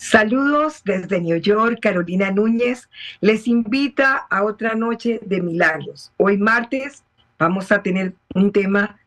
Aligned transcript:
Saludos 0.00 0.80
desde 0.82 1.20
New 1.20 1.36
York, 1.36 1.78
Carolina 1.82 2.30
Núñez. 2.30 2.88
Les 3.20 3.46
invita 3.46 4.16
a 4.30 4.44
otra 4.44 4.74
noche 4.74 5.20
de 5.26 5.42
milagros. 5.42 6.10
Hoy 6.16 6.38
martes 6.38 7.04
vamos 7.38 7.70
a 7.70 7.82
tener 7.82 8.14
un 8.34 8.50
tema 8.50 8.98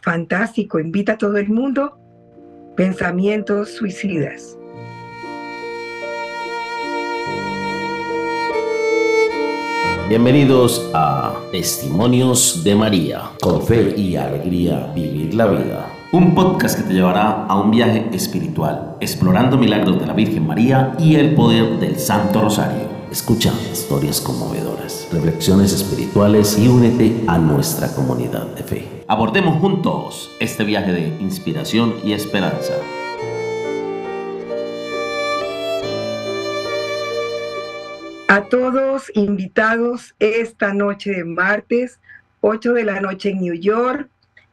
fantástico. 0.00 0.80
Invita 0.80 1.12
a 1.12 1.18
todo 1.18 1.36
el 1.36 1.50
mundo. 1.50 1.98
Pensamientos 2.78 3.74
suicidas. 3.74 4.56
Bienvenidos 10.08 10.90
a 10.94 11.38
Testimonios 11.52 12.64
de 12.64 12.74
María. 12.74 13.32
Con 13.42 13.62
fe 13.66 13.92
y 13.94 14.16
alegría 14.16 14.90
vivir 14.94 15.34
la 15.34 15.46
vida. 15.46 15.97
Un 16.10 16.34
podcast 16.34 16.78
que 16.78 16.84
te 16.84 16.94
llevará 16.94 17.44
a 17.44 17.60
un 17.60 17.70
viaje 17.70 18.08
espiritual, 18.14 18.96
explorando 18.98 19.58
milagros 19.58 20.00
de 20.00 20.06
la 20.06 20.14
Virgen 20.14 20.46
María 20.46 20.94
y 20.98 21.16
el 21.16 21.34
poder 21.34 21.78
del 21.80 21.98
Santo 21.98 22.40
Rosario. 22.40 22.88
Escucha 23.10 23.52
historias 23.70 24.18
conmovedoras, 24.22 25.06
reflexiones 25.12 25.74
espirituales 25.74 26.58
y 26.58 26.66
únete 26.66 27.24
a 27.26 27.36
nuestra 27.36 27.94
comunidad 27.94 28.46
de 28.54 28.62
fe. 28.62 29.04
Abordemos 29.06 29.60
juntos 29.60 30.30
este 30.40 30.64
viaje 30.64 30.92
de 30.92 31.08
inspiración 31.20 31.96
y 32.02 32.14
esperanza. 32.14 32.72
A 38.28 38.44
todos 38.48 39.12
invitados 39.14 40.14
esta 40.20 40.72
noche 40.72 41.10
de 41.10 41.24
martes, 41.24 42.00
8 42.40 42.72
de 42.72 42.84
la 42.84 43.02
noche 43.02 43.28
en 43.28 43.40
New 43.40 43.54
York, 43.54 44.08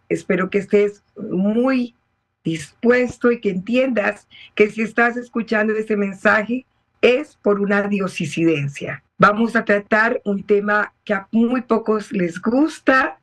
Espero 0.09 0.49
que 0.49 0.59
estés 0.59 1.03
muy 1.15 1.95
dispuesto 2.43 3.31
y 3.31 3.41
que 3.41 3.49
entiendas 3.49 4.27
que 4.53 4.69
si 4.69 4.81
estás 4.81 5.17
escuchando 5.17 5.73
este 5.73 5.97
mensaje 5.97 6.65
es 7.01 7.37
por 7.41 7.59
una 7.59 7.83
diosisidencia. 7.87 9.03
Vamos 9.17 9.55
a 9.55 9.65
tratar 9.65 10.21
un 10.25 10.43
tema 10.43 10.93
que 11.03 11.13
a 11.13 11.27
muy 11.31 11.61
pocos 11.61 12.11
les 12.11 12.39
gusta, 12.41 13.19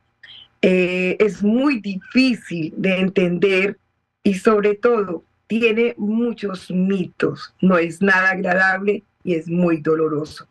eh, 0.61 1.17
es 1.19 1.43
muy 1.43 1.81
difícil 1.81 2.73
de 2.77 2.99
entender 2.99 3.79
y 4.23 4.35
sobre 4.35 4.75
todo 4.75 5.25
tiene 5.47 5.95
muchos 5.99 6.71
mitos, 6.71 7.55
no 7.61 7.77
es 7.79 8.01
nada 8.01 8.31
agradable 8.31 9.05
y 9.23 9.35
es 9.35 9.49
muy 9.49 9.79
doloroso. 9.79 10.49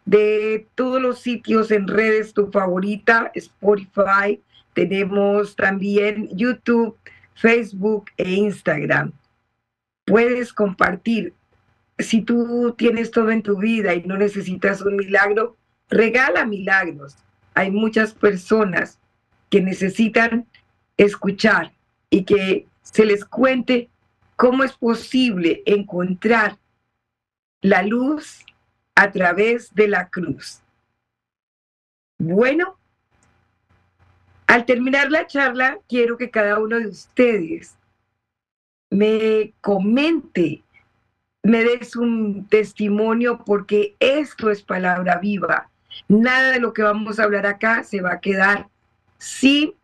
de 0.05 0.67
todos 0.75 1.01
los 1.01 1.21
sitios 1.21 1.71
en 1.71 1.89
redes, 1.89 2.35
tu 2.35 2.51
favorita, 2.51 3.33
Spotify, 3.35 4.43
tenemos 4.75 5.57
también 5.57 6.29
YouTube, 6.37 6.99
Facebook 7.35 8.07
e 8.17 8.31
Instagram. 8.31 9.13
Puedes 10.05 10.53
compartir. 10.53 11.35
Si 11.99 12.23
tú 12.23 12.75
tienes 12.77 13.11
todo 13.11 13.31
en 13.31 13.43
tu 13.43 13.59
vida 13.59 13.95
y 13.95 14.03
no 14.03 14.17
necesitas 14.17 14.81
un 14.83 14.97
milagro, 14.97 15.57
regala 15.89 16.45
milagros. 16.45 17.17
Hay 17.55 17.71
muchas 17.71 18.15
personas 18.15 18.99
que 19.51 19.61
necesitan 19.61 20.47
escuchar 20.97 21.73
y 22.11 22.25
que 22.25 22.67
se 22.83 23.05
les 23.05 23.25
cuente 23.25 23.89
cómo 24.37 24.65
es 24.65 24.73
posible 24.73 25.63
encontrar 25.67 26.59
la 27.61 27.83
luz 27.83 28.45
a 28.95 29.11
través 29.11 29.75
de 29.75 29.89
la 29.89 30.09
cruz. 30.09 30.61
Bueno, 32.19 32.79
al 34.47 34.67
terminar 34.67 35.11
la 35.11 35.27
charla, 35.27 35.79
quiero 35.89 36.17
que 36.17 36.31
cada 36.31 36.59
uno 36.59 36.79
de 36.79 36.89
ustedes 36.89 37.77
me 38.91 39.53
comente, 39.61 40.63
me 41.43 41.65
des 41.65 41.97
un 41.97 42.47
testimonio, 42.49 43.43
porque 43.45 43.97
esto 43.99 44.51
es 44.51 44.63
palabra 44.63 45.19
viva. 45.19 45.69
Nada 46.09 46.53
de 46.53 46.61
lo 46.61 46.73
que 46.73 46.83
vamos 46.83 47.19
a 47.19 47.25
hablar 47.25 47.47
acá 47.47 47.85
se 47.85 48.01
va 48.01 48.15
a 48.15 48.21
quedar 48.21 48.69
sin 49.19 49.75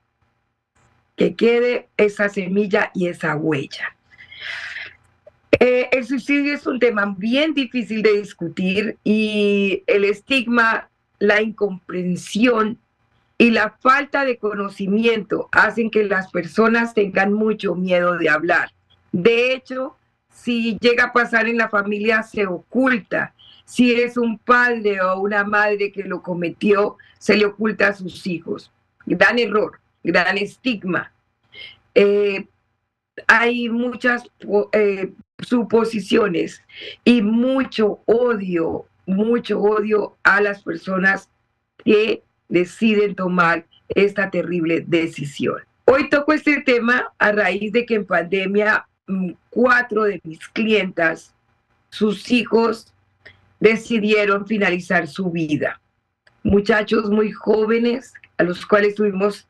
que 1.17 1.35
quede 1.35 1.89
esa 1.97 2.29
semilla 2.29 2.91
y 2.95 3.09
esa 3.09 3.37
huella. 3.37 3.97
Eh, 5.59 5.89
el 5.93 6.07
suicidio 6.07 6.55
es 6.55 6.67
un 6.67 6.79
tema 6.79 7.15
bien 7.19 7.53
difícil 7.53 8.03
de 8.03 8.19
discutir 8.19 8.97
y 9.05 9.83
el 9.87 10.05
estigma, 10.05 10.89
la 11.19 11.43
incomprensión 11.43 12.79
y 13.41 13.51
la 13.53 13.71
falta 13.81 14.27
de 14.27 14.37
conocimiento 14.37 15.49
hacen 15.53 15.91
que 15.91 16.05
las 16.05 16.31
personas 16.31 16.93
tengan 16.93 17.33
mucho 17.33 17.75
miedo 17.75 18.19
de 18.19 18.29
hablar. 18.29 18.71
De 19.13 19.55
hecho, 19.55 19.97
si 20.31 20.77
llega 20.79 21.05
a 21.05 21.13
pasar 21.15 21.49
en 21.49 21.57
la 21.57 21.71
familia, 21.71 22.23
se 22.23 22.47
oculta. 22.47 23.33
Si 23.65 23.95
es 23.95 24.19
un 24.19 24.37
padre 24.37 25.01
o 25.01 25.21
una 25.21 25.43
madre 25.45 25.91
que 25.91 26.05
lo 26.05 26.21
cometió, 26.21 26.99
se 27.19 27.35
le 27.35 27.47
oculta 27.47 27.89
a 27.89 27.95
sus 27.95 28.27
hijos. 28.27 28.71
Gran 29.07 29.39
error, 29.39 29.81
gran 30.05 30.37
estigma. 30.37 31.11
Eh, 31.95 32.47
hay 33.27 33.71
muchas 33.71 34.25
eh, 34.73 35.15
suposiciones 35.39 36.63
y 37.05 37.23
mucho 37.23 38.01
odio, 38.05 38.85
mucho 39.07 39.61
odio 39.61 40.19
a 40.25 40.43
las 40.43 40.63
personas 40.63 41.31
que 41.83 42.23
deciden 42.51 43.15
tomar 43.15 43.65
esta 43.89 44.31
terrible 44.31 44.85
decisión. 44.87 45.57
Hoy 45.87 46.11
toco 46.11 46.33
este 46.33 46.61
tema 46.61 47.13
a 47.19 47.33
raíz 47.33 47.73
de 47.73 47.87
que 47.87 47.95
en 47.95 48.05
pandemia 48.05 48.87
mm, 49.07 49.33
cuatro 49.49 50.05
de 50.05 50.21
mis 50.23 50.47
clientas, 50.49 51.35
sus 51.89 52.31
hijos, 52.31 52.93
decidieron 53.59 54.47
finalizar 54.47 55.07
su 55.09 55.31
vida. 55.31 55.81
Muchachos 56.43 57.11
muy 57.11 57.33
jóvenes 57.33 58.13
a 58.39 58.45
los 58.45 58.65
cuales 58.65 58.95
tuvimos 58.95 59.49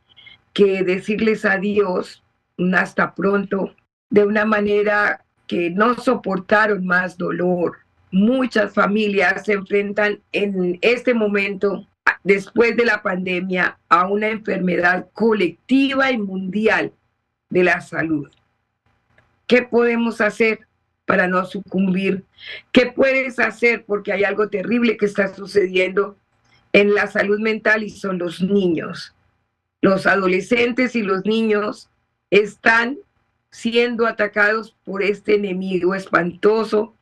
que 0.53 0.82
decirles 0.82 1.44
adiós 1.44 2.22
hasta 2.75 3.15
pronto 3.15 3.75
de 4.11 4.25
una 4.25 4.44
manera 4.44 5.25
que 5.47 5.71
no 5.71 5.94
soportaron 5.94 6.84
más 6.84 7.17
dolor. 7.17 7.78
Muchas 8.11 8.75
familias 8.75 9.44
se 9.44 9.53
enfrentan 9.53 10.21
en 10.32 10.78
este 10.82 11.15
momento 11.15 11.87
después 12.22 12.76
de 12.76 12.84
la 12.84 13.03
pandemia 13.03 13.78
a 13.88 14.06
una 14.06 14.28
enfermedad 14.28 15.08
colectiva 15.12 16.10
y 16.10 16.19
mundial 16.19 16.92
de 17.48 17.64
la 17.64 17.81
salud. 17.81 18.31
¿Qué 19.47 19.62
podemos 19.62 20.20
hacer 20.20 20.60
para 21.06 21.26
no 21.26 21.44
sucumbir? 21.44 22.25
¿Qué 22.72 22.86
puedes 22.86 23.38
hacer? 23.38 23.84
Porque 23.84 24.12
hay 24.12 24.25
algo 24.25 24.48
terrible 24.48 24.97
que 24.97 25.06
está 25.06 25.34
sucediendo 25.34 26.16
en 26.72 26.94
la 26.94 27.08
salud 27.08 27.41
mental 27.41 27.82
y 27.82 27.91
son 27.91 28.19
los 28.19 28.41
niños. 28.41 29.14
Los 29.81 30.06
adolescentes 30.06 30.94
y 30.94 31.02
los 31.02 31.25
niños 31.25 31.91
están 32.31 32.98
siendo 33.50 34.06
atacados 34.06 34.76
por 34.84 35.02
este 35.02 35.34
enemigo 35.34 35.94
espantoso, 35.94 36.94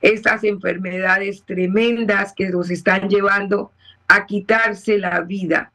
estas 0.00 0.44
enfermedades 0.44 1.42
tremendas 1.44 2.32
que 2.34 2.50
los 2.50 2.70
están 2.70 3.08
llevando 3.08 3.72
a 4.08 4.26
quitarse 4.26 4.98
la 4.98 5.20
vida. 5.20 5.72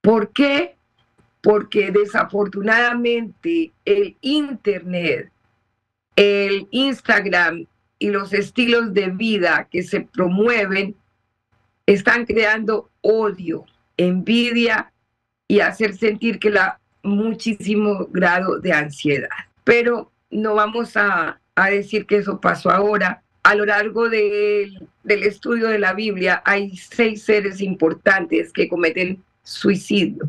¿Por 0.00 0.32
qué? 0.32 0.76
Porque 1.42 1.90
desafortunadamente 1.90 3.72
el 3.84 4.16
Internet, 4.20 5.30
el 6.16 6.66
Instagram 6.70 7.66
y 7.98 8.10
los 8.10 8.32
estilos 8.32 8.92
de 8.94 9.10
vida 9.10 9.68
que 9.70 9.82
se 9.82 10.00
promueven 10.00 10.96
están 11.86 12.26
creando 12.26 12.90
odio, 13.00 13.64
envidia 13.96 14.92
y 15.46 15.60
hacer 15.60 15.96
sentir 15.96 16.38
que 16.38 16.50
la 16.50 16.80
muchísimo 17.02 18.06
grado 18.10 18.58
de 18.58 18.72
ansiedad. 18.72 19.28
Pero 19.64 20.10
no 20.30 20.54
vamos 20.54 20.96
a, 20.96 21.40
a 21.54 21.70
decir 21.70 22.06
que 22.06 22.18
eso 22.18 22.40
pasó 22.40 22.70
ahora, 22.70 23.22
a 23.48 23.54
lo 23.54 23.64
largo 23.64 24.10
del 24.10 24.90
estudio 25.06 25.68
de 25.68 25.78
la 25.78 25.94
Biblia 25.94 26.42
hay 26.44 26.76
seis 26.76 27.22
seres 27.22 27.62
importantes 27.62 28.52
que 28.52 28.68
cometen 28.68 29.24
suicidio. 29.42 30.28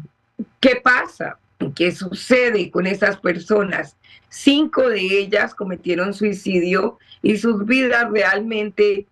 ¿Qué 0.62 0.78
pasa? 0.78 1.38
¿Qué 1.76 1.92
sucede 1.92 2.72
con 2.72 2.88
esas 2.88 3.20
personas? 3.20 3.98
Cinco 4.30 4.88
de 4.88 5.02
ellas 5.02 5.54
cometieron 5.54 6.14
suicidio 6.14 6.98
y 7.22 7.36
sus 7.36 7.66
vidas 7.66 8.10
realmente 8.10 9.06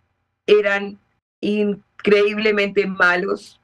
eran 0.46 0.98
increíblemente 1.42 2.88
malos, 2.88 3.60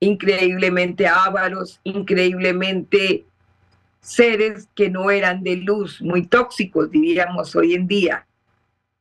increíblemente 0.00 1.06
ávaros, 1.06 1.80
increíblemente 1.84 3.26
seres 4.00 4.68
que 4.74 4.88
no 4.88 5.10
eran 5.10 5.42
de 5.42 5.56
luz, 5.56 6.00
muy 6.00 6.24
tóxicos, 6.26 6.90
diríamos 6.90 7.54
hoy 7.54 7.74
en 7.74 7.86
día. 7.86 8.26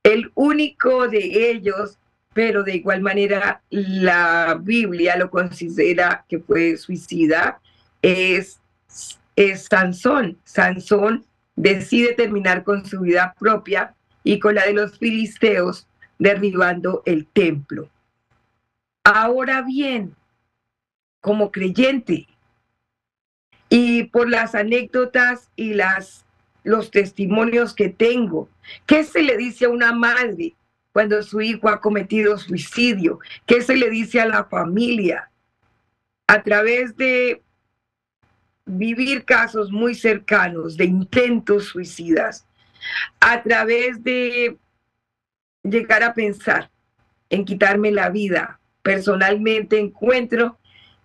El 0.03 0.31
único 0.35 1.07
de 1.07 1.51
ellos, 1.51 1.99
pero 2.33 2.63
de 2.63 2.75
igual 2.75 3.01
manera 3.01 3.61
la 3.69 4.59
Biblia 4.61 5.15
lo 5.17 5.29
considera 5.29 6.25
que 6.27 6.39
fue 6.39 6.77
suicida, 6.77 7.59
es, 8.01 8.59
es 9.35 9.65
Sansón. 9.65 10.37
Sansón 10.43 11.25
decide 11.55 12.13
terminar 12.13 12.63
con 12.63 12.85
su 12.85 13.01
vida 13.01 13.35
propia 13.39 13.93
y 14.23 14.39
con 14.39 14.55
la 14.55 14.65
de 14.65 14.73
los 14.73 14.97
filisteos, 14.97 15.87
derribando 16.17 17.01
el 17.05 17.25
templo. 17.25 17.89
Ahora 19.03 19.63
bien, 19.63 20.15
como 21.19 21.51
creyente, 21.51 22.27
y 23.69 24.03
por 24.03 24.29
las 24.29 24.53
anécdotas 24.53 25.49
y 25.55 25.73
las, 25.73 26.25
los 26.63 26.91
testimonios 26.91 27.73
que 27.73 27.89
tengo. 27.89 28.49
¿Qué 28.85 29.03
se 29.03 29.21
le 29.21 29.37
dice 29.37 29.65
a 29.65 29.69
una 29.69 29.93
madre 29.93 30.55
cuando 30.91 31.21
su 31.23 31.41
hijo 31.41 31.69
ha 31.69 31.81
cometido 31.81 32.37
suicidio? 32.37 33.19
¿Qué 33.45 33.61
se 33.61 33.75
le 33.75 33.89
dice 33.89 34.21
a 34.21 34.25
la 34.25 34.45
familia? 34.45 35.29
A 36.27 36.43
través 36.43 36.95
de 36.95 37.41
vivir 38.65 39.25
casos 39.25 39.71
muy 39.71 39.95
cercanos 39.95 40.77
de 40.77 40.85
intentos 40.85 41.65
suicidas, 41.65 42.45
a 43.19 43.41
través 43.43 44.03
de 44.03 44.57
llegar 45.63 46.03
a 46.03 46.13
pensar 46.13 46.69
en 47.29 47.45
quitarme 47.45 47.91
la 47.91 48.09
vida, 48.09 48.59
personalmente 48.81 49.79
encuentro 49.79 50.57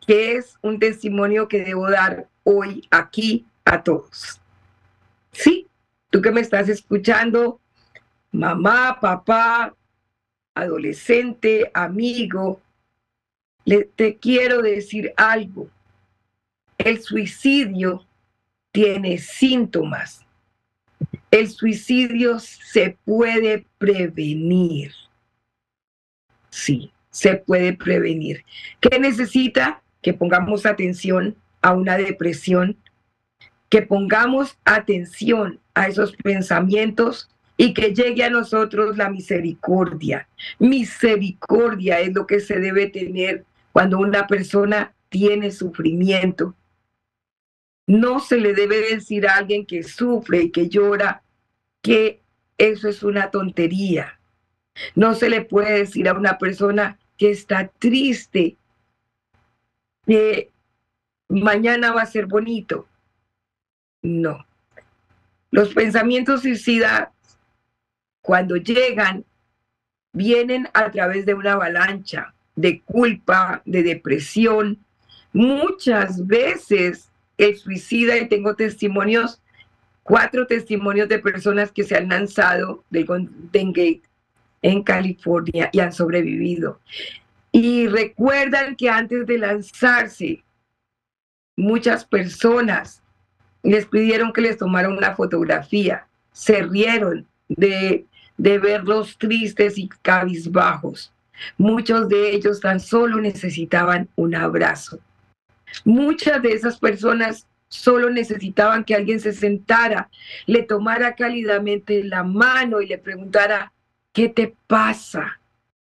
que 0.07 0.37
es 0.37 0.57
un 0.63 0.79
testimonio 0.79 1.49
que 1.49 1.65
debo 1.65 1.91
dar 1.91 2.29
hoy 2.45 2.87
aquí 2.91 3.45
a 3.65 3.83
todos. 3.83 4.41
Sí, 5.37 5.67
tú 6.11 6.23
que 6.23 6.31
me 6.31 6.41
estás 6.41 6.69
escuchando, 6.71 7.61
mamá, 8.33 8.99
papá, 9.01 9.75
adolescente, 10.55 11.71
amigo, 11.75 12.63
le, 13.67 13.85
te 13.85 14.17
quiero 14.17 14.63
decir 14.63 15.13
algo. 15.17 15.69
El 16.79 17.03
suicidio 17.03 18.07
tiene 18.73 19.19
síntomas. 19.19 20.25
El 21.31 21.51
suicidio 21.51 22.39
se 22.39 22.97
puede 23.05 23.67
prevenir. 23.77 24.93
Sí, 26.49 26.91
se 27.11 27.37
puede 27.37 27.75
prevenir. 27.75 28.43
¿Qué 28.81 28.99
necesita? 28.99 29.83
Que 30.01 30.15
pongamos 30.15 30.65
atención 30.65 31.37
a 31.61 31.75
una 31.75 31.99
depresión, 31.99 32.79
que 33.69 33.83
pongamos 33.83 34.59
atención 34.65 35.61
a 35.75 35.89
esos 35.89 36.17
pensamientos 36.17 37.29
y 37.57 37.75
que 37.75 37.95
llegue 37.95 38.25
a 38.25 38.31
nosotros 38.31 38.97
la 38.97 39.09
misericordia. 39.09 40.29
Misericordia 40.59 42.01
es 42.01 42.15
lo 42.15 42.27
que 42.27 42.41
se 42.41 42.61
debe 42.61 42.89
tener 42.89 43.45
cuando 43.73 43.99
una 43.99 44.27
persona 44.27 44.95
tiene 45.09 45.51
sufrimiento. 45.51 46.55
No 47.87 48.21
se 48.21 48.39
le 48.39 48.53
debe 48.53 48.81
decir 48.81 49.27
a 49.27 49.37
alguien 49.37 49.65
que 49.65 49.83
sufre 49.83 50.43
y 50.43 50.51
que 50.51 50.69
llora 50.69 51.23
que 51.83 52.21
eso 52.59 52.89
es 52.89 53.03
una 53.03 53.31
tontería. 53.31 54.19
No 54.95 55.15
se 55.15 55.31
le 55.31 55.43
puede 55.43 55.79
decir 55.79 56.09
a 56.09 56.15
una 56.15 56.39
persona 56.39 56.99
que 57.17 57.31
está 57.31 57.69
triste 57.79 58.57
que 60.07 60.51
mañana 61.29 61.93
va 61.93 62.03
a 62.03 62.07
ser 62.07 62.27
bonito. 62.27 62.87
No. 64.03 64.47
Los 65.51 65.73
pensamientos 65.75 66.43
suicidas, 66.43 67.09
cuando 68.21 68.57
llegan, 68.57 69.25
vienen 70.13 70.69
a 70.75 70.91
través 70.91 71.27
de 71.27 71.35
una 71.35 71.53
avalancha 71.53 72.35
de 72.55 72.81
culpa, 72.83 73.63
de 73.65 73.83
depresión. 73.83 74.79
Muchas 75.33 76.27
veces 76.27 77.11
el 77.37 77.57
suicida, 77.57 78.17
y 78.17 78.29
tengo 78.29 78.55
testimonios, 78.55 79.43
cuatro 80.03 80.47
testimonios 80.47 81.09
de 81.09 81.19
personas 81.19 81.71
que 81.71 81.85
se 81.85 81.97
han 81.97 82.09
lanzado 82.09 82.85
del 82.91 83.05
Golden 83.05 83.73
Gate 83.73 84.03
en 84.63 84.83
California 84.83 85.69
y 85.73 85.81
han 85.81 85.93
sobrevivido. 85.93 86.81
Y 87.53 87.87
recuerdan 87.89 88.77
que 88.77 88.89
antes 88.89 89.27
de 89.27 89.39
lanzarse 89.39 90.45
muchas 91.57 92.05
personas 92.05 93.03
les 93.67 93.87
pidieron 93.87 94.33
que 94.33 94.41
les 94.41 94.57
tomaran 94.57 94.93
una 94.93 95.15
fotografía, 95.17 96.07
se 96.33 96.63
rieron 96.63 97.27
de, 97.49 98.07
de 98.37 98.59
verlos 98.59 99.19
tristes 99.19 99.77
y 99.77 99.89
cabizbajos. 99.89 101.13
Muchos 101.59 102.09
de 102.09 102.31
ellos 102.31 102.61
tan 102.61 102.79
solo 102.79 103.21
necesitaban 103.21 104.09
un 104.15 104.35
abrazo. 104.37 105.01
Muchas 105.85 106.41
de 106.43 106.53
esas 106.53 106.79
personas 106.79 107.47
solo 107.69 108.09
necesitaban 108.09 108.85
que 108.85 108.95
alguien 108.95 109.19
se 109.19 109.33
sentara, 109.33 110.09
le 110.47 110.63
tomara 110.63 111.17
cálidamente 111.17 112.05
la 112.05 112.23
mano 112.23 112.81
y 112.81 112.87
le 112.87 112.99
preguntara, 112.99 113.73
¿qué 114.13 114.29
te 114.29 114.55
pasa? 114.69 115.41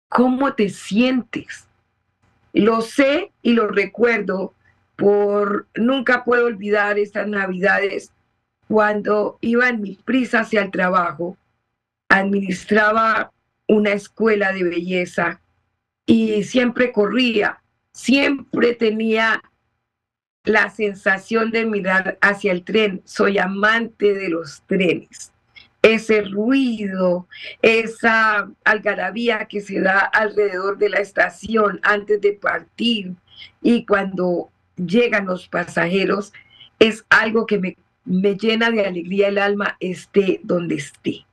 ¿Cómo 0.09 0.53
te 0.55 0.69
sientes? 0.69 1.69
Lo 2.53 2.81
sé 2.81 3.31
y 3.41 3.53
lo 3.53 3.69
recuerdo 3.69 4.53
por 4.99 5.69
nunca 5.77 6.25
puedo 6.25 6.47
olvidar 6.47 6.99
estas 6.99 7.29
navidades 7.29 8.11
cuando 8.67 9.39
iba 9.41 9.69
en 9.69 9.81
mi 9.81 9.95
prisa 9.95 10.41
hacia 10.41 10.61
el 10.61 10.73
trabajo, 10.73 11.39
administraba 12.09 13.33
una 13.69 13.93
escuela 13.93 14.53
de 14.53 14.65
belleza 14.65 15.41
y 16.05 16.43
siempre 16.43 16.91
corría, 16.91 17.63
siempre 17.93 18.75
tenía 18.75 19.41
la 20.43 20.69
sensación 20.69 21.53
de 21.53 21.65
mirar 21.65 22.19
hacia 22.21 22.51
el 22.51 22.65
tren. 22.65 23.01
Soy 23.05 23.39
amante 23.39 24.15
de 24.15 24.31
los 24.31 24.63
trenes. 24.63 25.33
Ese 25.81 26.23
ruido, 26.23 27.29
esa 27.63 28.51
algarabía 28.65 29.45
que 29.45 29.61
se 29.61 29.81
da 29.81 30.01
alrededor 30.01 30.77
de 30.77 30.89
la 30.89 30.99
estación 30.99 31.79
antes 31.85 32.21
de 32.21 32.33
partir 32.33 33.15
y 33.63 33.87
cuando 33.87 34.51
llegan 34.79 35.27
los 35.27 35.49
pasajeros, 35.49 36.33
es 36.79 37.05
algo 37.11 37.47
que 37.47 37.59
me, 37.59 37.77
me 38.05 38.37
llena 38.37 38.71
de 38.71 38.87
alegría 38.87 39.29
el 39.29 39.39
alma, 39.39 39.77
esté 39.81 40.41
donde 40.43 40.77
esté. 40.77 41.27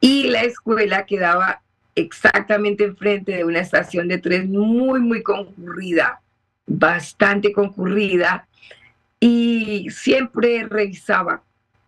Y 0.00 0.28
la 0.28 0.42
escuela 0.42 1.06
quedaba 1.06 1.62
exactamente 1.94 2.84
enfrente 2.84 3.32
de 3.32 3.44
una 3.44 3.60
estación 3.60 4.08
de 4.08 4.18
tren 4.18 4.50
muy, 4.50 5.00
muy 5.00 5.22
concurrida, 5.22 6.20
bastante 6.66 7.52
concurrida, 7.52 8.48
y 9.20 9.88
siempre 9.90 10.66
revisaba. 10.68 11.42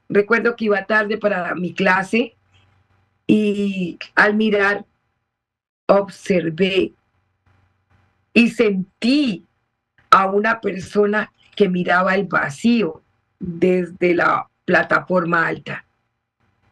Recuerdo 0.08 0.54
que 0.54 0.66
iba 0.66 0.84
tarde 0.84 1.18
para 1.18 1.54
mi 1.54 1.72
clase 1.72 2.36
y 3.26 3.98
al 4.14 4.34
mirar 4.34 4.84
observé 5.86 6.92
y 8.32 8.50
sentí 8.50 9.44
a 10.14 10.26
una 10.26 10.60
persona 10.60 11.32
que 11.56 11.68
miraba 11.68 12.14
el 12.14 12.26
vacío 12.26 13.02
desde 13.40 14.14
la 14.14 14.48
plataforma 14.64 15.44
alta. 15.44 15.84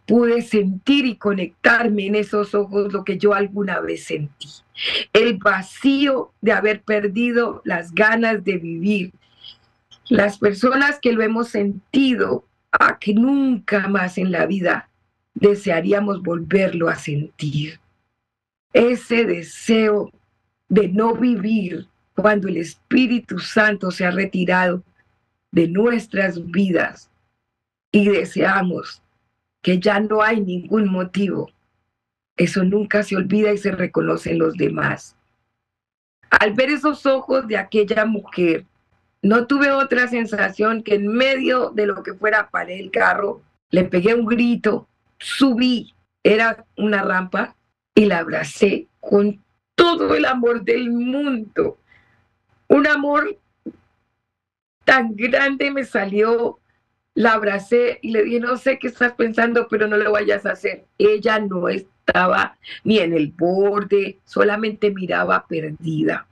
Pude 0.07 0.43
sentir 0.43 1.07
y 1.07 1.17
conectarme 1.17 2.07
en 2.07 2.15
esos 2.15 2.55
ojos 2.55 2.93
lo 2.93 3.03
que 3.03 3.19
yo 3.19 3.35
alguna 3.35 3.81
vez 3.81 4.05
sentí. 4.05 4.49
El 5.13 5.39
vacío 5.39 6.33
de 6.41 6.53
haber 6.53 6.83
perdido 6.83 7.63
las 7.65 7.93
ganas 7.93 8.45
de 8.45 8.59
vivir. 8.59 9.13
Las 10.09 10.39
personas 10.39 11.01
que 11.01 11.13
lo 11.13 11.23
hemos 11.23 11.49
sentido 11.49 12.45
a 12.71 13.01
que 13.01 13.13
nunca 13.13 13.89
más 13.89 14.19
en 14.19 14.31
la 14.31 14.47
vida 14.47 14.89
desearíamos 15.35 16.23
volverlo 16.23 16.89
a 16.89 16.95
sentir. 16.95 17.81
Ese 18.73 19.25
deseo 19.25 20.13
de 20.69 20.89
no 20.89 21.17
vivir 21.17 21.89
cuando 22.23 22.47
el 22.47 22.57
Espíritu 22.57 23.41
Santo 23.41 23.91
se 23.91 24.07
ha 24.07 24.13
retirado 24.13 24.85
de 25.51 25.67
nuestras 25.67 26.51
vidas 26.51 27.11
y 27.91 28.09
deseamos 28.09 29.03
que 29.61 29.81
ya 29.81 29.99
no 29.99 30.23
hay 30.23 30.41
ningún 30.41 30.89
motivo, 30.89 31.51
eso 32.37 32.63
nunca 32.63 33.03
se 33.03 33.17
olvida 33.17 33.53
y 33.53 33.59
se 33.59 33.73
reconoce 33.73 34.31
en 34.31 34.39
los 34.39 34.55
demás. 34.55 35.17
Al 36.31 36.55
ver 36.55 36.71
esos 36.71 37.05
ojos 37.07 37.47
de 37.49 37.59
aquella 37.59 38.07
mujer, 38.07 38.65
no 39.21 39.47
tuve 39.49 39.73
otra 39.73 40.07
sensación 40.07 40.85
que 40.85 40.95
en 40.95 41.09
medio 41.09 41.71
de 41.71 41.87
lo 41.87 42.05
que 42.05 42.15
fuera 42.15 42.49
para 42.51 42.71
el 42.71 42.93
carro, 42.93 43.43
le 43.71 43.85
pegué 43.85 44.15
un 44.15 44.27
grito, 44.27 44.89
subí, 45.19 45.93
era 46.23 46.65
una 46.77 47.03
rampa, 47.03 47.57
y 47.95 48.07
la 48.07 48.19
abracé 48.19 48.87
con 49.01 49.43
todo 49.75 50.15
el 50.15 50.25
amor 50.25 50.63
del 50.63 50.91
mundo. 50.91 51.79
Un 52.73 52.87
amor 52.87 53.37
tan 54.87 55.15
grande 55.15 55.71
me 55.71 55.85
salió, 55.85 56.59
la 57.13 57.35
abracé 57.35 57.99
y 58.01 58.13
le 58.13 58.23
dije, 58.23 58.41
no 58.41 58.57
sé 58.57 58.79
qué 58.79 58.87
estás 58.87 59.13
pensando, 59.13 59.69
pero 59.69 59.87
no 59.89 59.99
lo 59.99 60.11
vayas 60.11 60.47
a 60.47 60.53
hacer. 60.53 60.87
Ella 60.97 61.39
no 61.39 61.69
estaba 61.69 62.57
ni 62.83 62.99
en 62.99 63.13
el 63.13 63.31
borde, 63.31 64.21
solamente 64.25 64.91
miraba 64.91 65.47
perdida. 65.47 66.27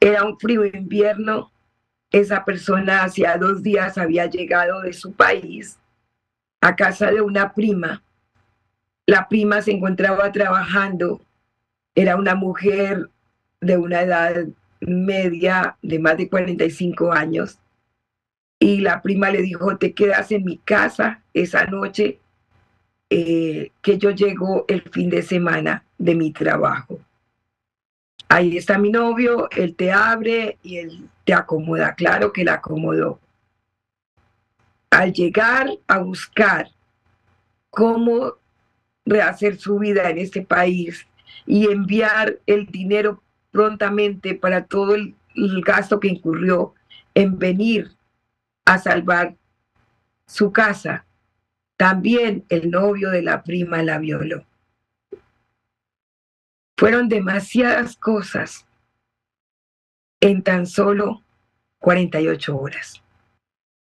Era 0.00 0.24
un 0.24 0.38
frío 0.38 0.64
invierno. 0.64 1.52
Esa 2.10 2.46
persona 2.46 3.02
hacía 3.02 3.36
dos 3.36 3.62
días 3.62 3.98
había 3.98 4.24
llegado 4.24 4.80
de 4.80 4.94
su 4.94 5.12
país 5.12 5.78
a 6.62 6.74
casa 6.74 7.10
de 7.10 7.20
una 7.20 7.52
prima. 7.52 8.02
La 9.04 9.28
prima 9.28 9.60
se 9.60 9.72
encontraba 9.72 10.32
trabajando. 10.32 11.20
Era 11.94 12.16
una 12.16 12.34
mujer 12.34 13.10
de 13.60 13.76
una 13.76 14.02
edad 14.02 14.46
media 14.80 15.76
de 15.82 15.98
más 15.98 16.16
de 16.16 16.28
45 16.28 17.12
años. 17.12 17.58
Y 18.58 18.80
la 18.80 19.02
prima 19.02 19.30
le 19.30 19.42
dijo, 19.42 19.76
te 19.76 19.94
quedas 19.94 20.32
en 20.32 20.44
mi 20.44 20.58
casa 20.58 21.22
esa 21.32 21.64
noche 21.66 22.18
eh, 23.10 23.70
que 23.82 23.98
yo 23.98 24.10
llego 24.10 24.64
el 24.68 24.82
fin 24.82 25.10
de 25.10 25.22
semana 25.22 25.84
de 25.96 26.14
mi 26.14 26.32
trabajo. 26.32 27.00
Ahí 28.28 28.58
está 28.58 28.78
mi 28.78 28.90
novio, 28.90 29.48
él 29.52 29.74
te 29.74 29.90
abre 29.90 30.58
y 30.62 30.78
él 30.78 31.08
te 31.24 31.32
acomoda. 31.32 31.94
Claro 31.94 32.32
que 32.32 32.44
la 32.44 32.54
acomodó. 32.54 33.20
Al 34.90 35.12
llegar 35.12 35.70
a 35.86 35.98
buscar 35.98 36.68
cómo 37.70 38.34
rehacer 39.06 39.56
su 39.56 39.78
vida 39.78 40.10
en 40.10 40.18
este 40.18 40.42
país 40.42 41.06
y 41.46 41.70
enviar 41.70 42.38
el 42.46 42.66
dinero 42.66 43.22
prontamente 43.58 44.36
para 44.36 44.66
todo 44.66 44.94
el, 44.94 45.16
gasto 45.66 45.98
que 45.98 46.06
incurrió 46.06 46.74
en 47.12 47.40
venir 47.40 47.90
a 48.64 48.78
salvar 48.78 49.34
su 50.28 50.52
casa, 50.52 51.04
también 51.76 52.44
el 52.50 52.70
novio 52.70 53.10
de 53.10 53.22
la 53.22 53.42
prima 53.42 53.82
la 53.82 53.98
violó. 53.98 54.44
Fueron 56.76 57.08
demasiadas 57.08 57.96
cosas 57.96 58.64
en 60.20 60.44
tan 60.44 60.64
solo 60.64 61.24
48 61.80 62.56
horas. 62.56 63.02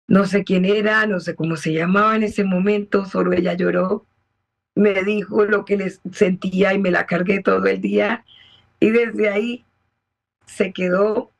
No 0.07 0.25
sé 0.25 0.43
quién 0.43 0.65
era, 0.65 1.05
no 1.05 1.19
sé 1.19 1.35
cómo 1.35 1.55
se 1.55 1.71
llamaba 1.71 2.15
en 2.15 2.23
ese 2.23 2.43
momento, 2.43 3.05
solo 3.05 3.31
ella 3.31 3.53
lloró, 3.53 4.07
me 4.73 5.03
dijo 5.03 5.45
lo 5.45 5.65
que 5.65 5.77
les 5.77 6.01
sentía 6.11 6.73
y 6.73 6.79
me 6.79 6.89
la 6.89 7.05
cargué 7.05 7.43
todo 7.43 7.67
el 7.67 7.79
día 7.79 8.25
y 8.81 8.89
desde 8.89 9.29
ahí 9.29 9.63
se 10.45 10.73
quedó, 10.73 11.31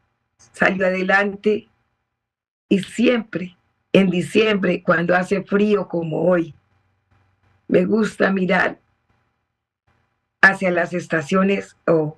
salió 0.54 0.86
adelante 0.86 1.68
y 2.70 2.80
siempre 2.80 3.58
en 3.92 4.10
diciembre, 4.10 4.82
cuando 4.84 5.16
hace 5.16 5.44
frío 5.44 5.90
como 5.90 6.22
hoy, 6.30 6.56
me 7.68 7.84
gusta 7.84 8.32
mirar 8.32 8.80
hacia 10.42 10.72
las 10.72 10.94
estaciones 10.94 11.76
o 11.86 12.18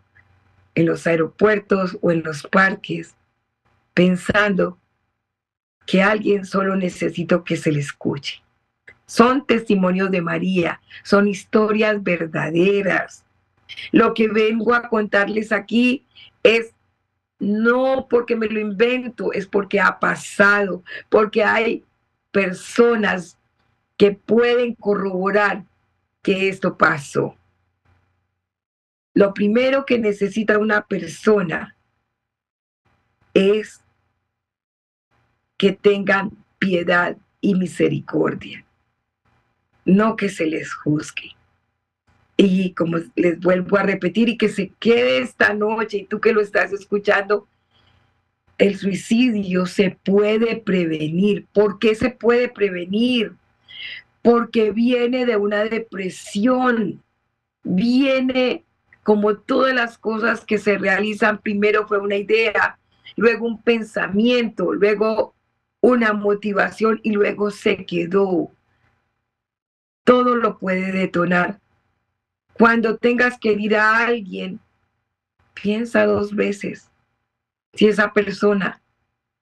en 0.75 0.85
los 0.85 1.07
aeropuertos 1.07 1.97
o 2.01 2.11
en 2.11 2.21
los 2.21 2.43
parques, 2.43 3.15
pensando 3.93 4.77
que 5.85 6.03
alguien 6.03 6.45
solo 6.45 6.75
necesita 6.75 7.43
que 7.43 7.57
se 7.57 7.71
le 7.71 7.79
escuche. 7.79 8.43
Son 9.05 9.45
testimonios 9.45 10.11
de 10.11 10.21
María, 10.21 10.81
son 11.03 11.27
historias 11.27 12.03
verdaderas, 12.03 13.25
lo 13.91 14.13
que 14.13 14.27
vengo 14.27 14.73
a 14.73 14.89
contarles 14.89 15.51
aquí 15.51 16.05
es 16.43 16.73
no 17.39 18.07
porque 18.09 18.35
me 18.35 18.47
lo 18.47 18.59
invento, 18.59 19.33
es 19.33 19.47
porque 19.47 19.79
ha 19.79 19.99
pasado, 19.99 20.83
porque 21.09 21.43
hay 21.43 21.83
personas 22.31 23.37
que 23.97 24.11
pueden 24.11 24.75
corroborar 24.75 25.65
que 26.21 26.49
esto 26.49 26.77
pasó. 26.77 27.35
Lo 29.13 29.33
primero 29.33 29.85
que 29.85 29.99
necesita 29.99 30.57
una 30.57 30.85
persona 30.85 31.75
es 33.33 33.81
que 35.57 35.73
tengan 35.73 36.31
piedad 36.57 37.17
y 37.41 37.55
misericordia, 37.55 38.65
no 39.85 40.15
que 40.15 40.29
se 40.29 40.45
les 40.45 40.73
juzgue 40.73 41.35
y 42.45 42.73
como 42.73 42.97
les 43.15 43.39
vuelvo 43.39 43.77
a 43.77 43.83
repetir 43.83 44.29
y 44.29 44.37
que 44.37 44.49
se 44.49 44.71
quede 44.79 45.19
esta 45.19 45.53
noche 45.53 45.97
y 45.97 46.05
tú 46.05 46.19
que 46.19 46.33
lo 46.33 46.41
estás 46.41 46.73
escuchando, 46.73 47.47
el 48.57 48.77
suicidio 48.77 49.65
se 49.65 49.97
puede 50.03 50.57
prevenir. 50.57 51.47
¿Por 51.53 51.79
qué 51.79 51.95
se 51.95 52.09
puede 52.09 52.49
prevenir? 52.49 53.33
Porque 54.21 54.71
viene 54.71 55.25
de 55.25 55.37
una 55.37 55.63
depresión, 55.63 57.01
viene 57.63 58.63
como 59.03 59.35
todas 59.35 59.73
las 59.73 59.97
cosas 59.97 60.45
que 60.45 60.57
se 60.57 60.77
realizan, 60.77 61.39
primero 61.39 61.87
fue 61.87 61.99
una 61.99 62.15
idea, 62.15 62.79
luego 63.17 63.45
un 63.45 63.61
pensamiento, 63.61 64.73
luego 64.73 65.33
una 65.81 66.13
motivación 66.13 66.99
y 67.03 67.11
luego 67.11 67.51
se 67.51 67.85
quedó. 67.85 68.51
Todo 70.05 70.35
lo 70.35 70.57
puede 70.57 70.91
detonar 70.91 71.59
cuando 72.53 72.97
tengas 72.97 73.37
que 73.39 73.53
ir 73.53 73.75
a 73.75 74.05
alguien, 74.05 74.59
piensa 75.53 76.05
dos 76.05 76.35
veces 76.35 76.89
si 77.73 77.87
esa 77.87 78.13
persona 78.13 78.81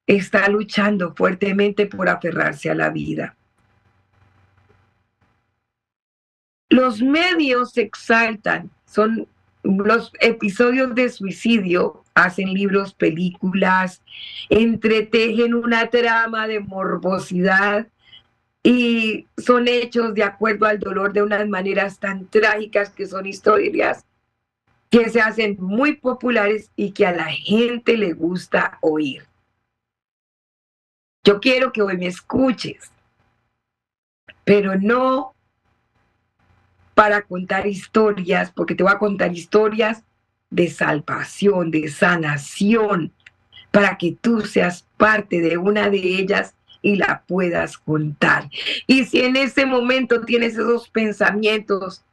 está 0.08 0.48
luchando 0.48 1.14
fuertemente 1.16 1.86
por 1.86 2.10
aferrarse 2.10 2.70
a 2.70 2.76
la 2.76 2.90
vida. 2.90 3.36
Los 6.70 7.02
medios 7.02 7.78
exaltan, 7.78 8.72
son 8.86 9.28
los 9.64 10.12
episodios 10.22 10.96
de 10.96 11.10
suicidio, 11.10 12.04
hacen 12.14 12.54
libros, 12.54 12.94
películas, 12.94 14.02
entretejen 14.50 15.54
una 15.54 15.90
trama 15.90 16.48
de 16.48 16.62
morbosidad 16.62 17.88
y 18.64 19.28
son 19.38 19.68
hechos 19.68 20.14
de 20.14 20.24
acuerdo 20.24 20.66
al 20.66 20.80
dolor 20.80 21.14
de 21.14 21.24
unas 21.24 21.48
maneras 21.48 22.00
tan 22.00 22.28
trágicas 22.28 22.92
que 22.92 23.08
son 23.08 23.26
historias 23.26 24.06
que 24.92 25.10
se 25.10 25.22
hacen 25.22 25.56
muy 25.58 25.96
populares 25.96 26.70
y 26.76 26.92
que 26.92 27.08
a 27.08 27.14
la 27.14 27.28
gente 27.28 27.96
le 27.96 28.12
gusta 28.12 28.78
oír. 28.82 29.26
Yo 31.24 31.40
quiero 31.40 31.72
que 31.72 31.82
hoy 31.82 31.98
me 31.98 32.08
escuches, 32.08 32.92
pero 34.44 34.76
no 34.76 35.34
para 36.94 37.22
contar 37.22 37.68
historias, 37.68 38.52
porque 38.52 38.76
te 38.76 38.84
voy 38.84 38.92
a 38.92 39.00
contar 39.00 39.32
historias 39.32 40.04
de 40.50 40.70
salvación, 40.70 41.72
de 41.72 41.88
sanación, 41.88 43.14
para 43.72 43.98
que 43.98 44.18
tú 44.20 44.42
seas 44.42 44.86
parte 44.98 45.40
de 45.40 45.58
una 45.58 45.90
de 45.90 46.00
ellas 46.00 46.54
y 46.82 46.96
la 46.96 47.24
puedas 47.28 47.78
contar. 47.78 48.50
Y 48.88 49.06
si 49.06 49.22
en 49.22 49.36
ese 49.36 49.66
momento 49.66 50.22
tienes 50.22 50.54
esos 50.54 50.90
pensamientos, 50.90 52.04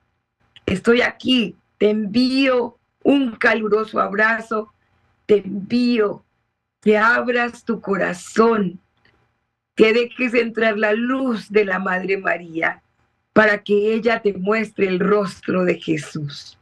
estoy 0.67 1.03
aquí, 1.03 1.57
te 1.79 1.91
envío 1.91 2.77
un 3.03 3.37
caluroso 3.37 4.01
abrazo, 4.01 4.73
te 5.27 5.39
envío 5.39 6.25
que 6.81 6.99
abras 6.99 7.65
tu 7.65 7.81
corazón, 7.81 8.79
que 9.75 9.93
dejes 9.93 10.35
entrar 10.35 10.77
la 10.77 10.93
luz 10.93 11.51
de 11.51 11.65
la 11.65 11.79
Madre 11.79 12.19
María 12.19 12.83
para 13.33 13.63
que 13.63 13.95
ella 13.95 14.21
te 14.21 14.33
muestre 14.33 14.89
el 14.89 14.99
rostro 14.99 15.65
de 15.65 15.79
Jesús. 15.79 16.59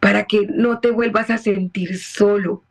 Para 0.00 0.24
que 0.24 0.46
no 0.46 0.80
te 0.80 0.90
vuelvas 0.90 1.30
a 1.30 1.36
sentir 1.36 1.98
solo 1.98 2.62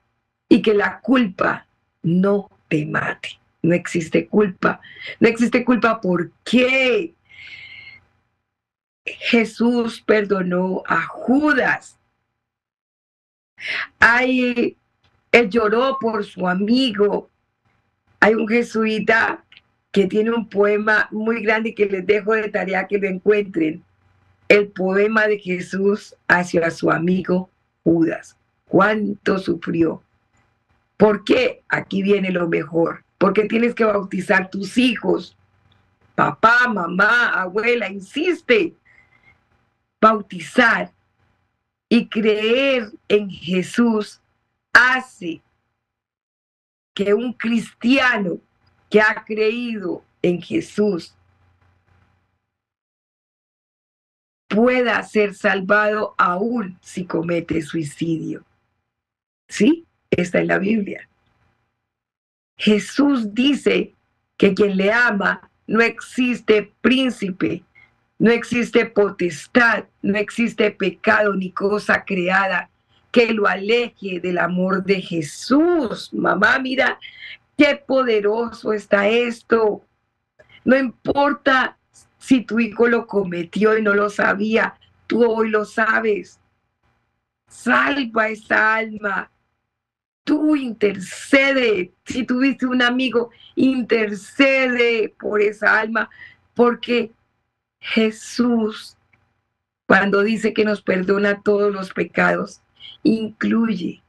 y 0.49 0.61
que 0.61 0.73
la 0.73 0.99
culpa 1.01 1.67
no 2.05 2.49
te 2.69 2.85
mate. 2.85 3.39
No 3.63 3.73
existe 3.73 4.27
culpa. 4.27 4.79
No 5.19 5.27
existe 5.27 5.65
culpa 5.65 5.99
porque 5.99 7.13
Jesús 9.03 10.01
perdonó 10.05 10.83
a 10.87 11.01
Judas. 11.01 11.97
Hay, 13.99 14.77
él 15.31 15.49
lloró 15.49 15.97
por 15.99 16.23
su 16.23 16.47
amigo. 16.47 17.29
Hay 18.19 18.35
un 18.35 18.47
jesuita 18.47 19.43
que 19.91 20.05
tiene 20.05 20.31
un 20.31 20.47
poema 20.47 21.07
muy 21.11 21.41
grande 21.41 21.73
que 21.73 21.87
les 21.87 22.05
dejo 22.05 22.33
de 22.33 22.49
tarea 22.49 22.87
que 22.87 22.99
lo 22.99 23.07
encuentren. 23.07 23.83
El 24.47 24.67
poema 24.67 25.25
de 25.25 25.39
Jesús 25.39 26.15
hacia 26.27 26.69
su 26.69 26.91
amigo 26.91 27.49
Judas. 27.83 28.37
¿Cuánto 28.67 29.39
sufrió? 29.39 30.03
¿Por 30.97 31.23
qué? 31.23 31.63
Aquí 31.69 32.01
viene 32.01 32.31
lo 32.31 32.47
mejor. 32.47 33.03
Porque 33.17 33.45
tienes 33.45 33.73
que 33.75 33.85
bautizar 33.85 34.49
tus 34.49 34.77
hijos. 34.77 35.37
Papá, 36.15 36.67
mamá, 36.67 37.41
abuela, 37.41 37.89
insiste. 37.89 38.75
bautizar 40.01 40.91
y 41.89 42.07
creer 42.07 42.91
en 43.07 43.29
Jesús 43.29 44.21
hace 44.71 45.41
que 46.93 47.13
un 47.13 47.33
cristiano 47.33 48.37
que 48.89 49.01
ha 49.01 49.23
creído 49.25 50.03
en 50.21 50.41
Jesús 50.41 51.15
pueda 54.47 55.01
ser 55.03 55.33
salvado 55.33 56.15
aún 56.17 56.77
si 56.81 57.05
comete 57.05 57.61
suicidio. 57.61 58.45
¿Sí? 59.47 59.84
Está 60.11 60.39
en 60.39 60.47
la 60.47 60.59
Biblia. 60.59 61.07
Jesús 62.57 63.33
dice 63.33 63.93
que 64.37 64.53
quien 64.53 64.77
le 64.77 64.91
ama 64.91 65.49
no 65.67 65.81
existe 65.81 66.73
príncipe, 66.81 67.63
no 68.17 68.31
existe 68.31 68.85
potestad, 68.85 69.85
no 70.01 70.17
existe 70.17 70.71
pecado 70.71 71.33
ni 71.33 71.51
cosa 71.51 72.05
creada 72.05 72.69
que 73.11 73.31
lo 73.31 73.47
aleje 73.47 74.19
del 74.19 74.37
amor 74.37 74.83
de 74.83 75.01
Jesús. 75.01 76.13
Mamá, 76.13 76.59
mira 76.59 76.99
qué 77.57 77.75
poderoso 77.75 78.73
está 78.73 79.07
esto. 79.07 79.85
No 80.63 80.77
importa 80.77 81.77
si 82.17 82.41
tu 82.41 82.59
hijo 82.59 82.87
lo 82.87 83.07
cometió 83.07 83.77
y 83.77 83.81
no 83.81 83.93
lo 83.93 84.09
sabía, 84.09 84.75
tú 85.07 85.23
hoy 85.23 85.49
lo 85.49 85.63
sabes. 85.63 86.39
Salva 87.47 88.29
esa 88.29 88.75
alma. 88.75 89.31
Tú 90.25 90.57
intercede. 90.57 91.93
Si 92.03 92.25
tuviste 92.25 92.65
un 92.65 92.81
amigo, 92.81 93.29
intercede 93.55 95.15
por 95.17 95.41
esa 95.41 95.79
alma, 95.79 96.09
porque 96.53 97.11
Jesús, 97.79 98.97
cuando 99.87 100.23
dice 100.23 100.53
que 100.53 100.65
nos 100.65 100.81
perdona 100.81 101.41
todos 101.41 101.71
los 101.71 101.93
pecados, 101.93 102.61
incluye 103.03 104.01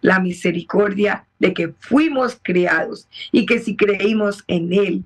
la 0.00 0.18
misericordia 0.18 1.26
de 1.38 1.52
que 1.52 1.74
fuimos 1.78 2.40
creados 2.42 3.06
y 3.32 3.46
que 3.46 3.58
si 3.58 3.76
creímos 3.76 4.44
en 4.46 4.72
Él, 4.72 5.04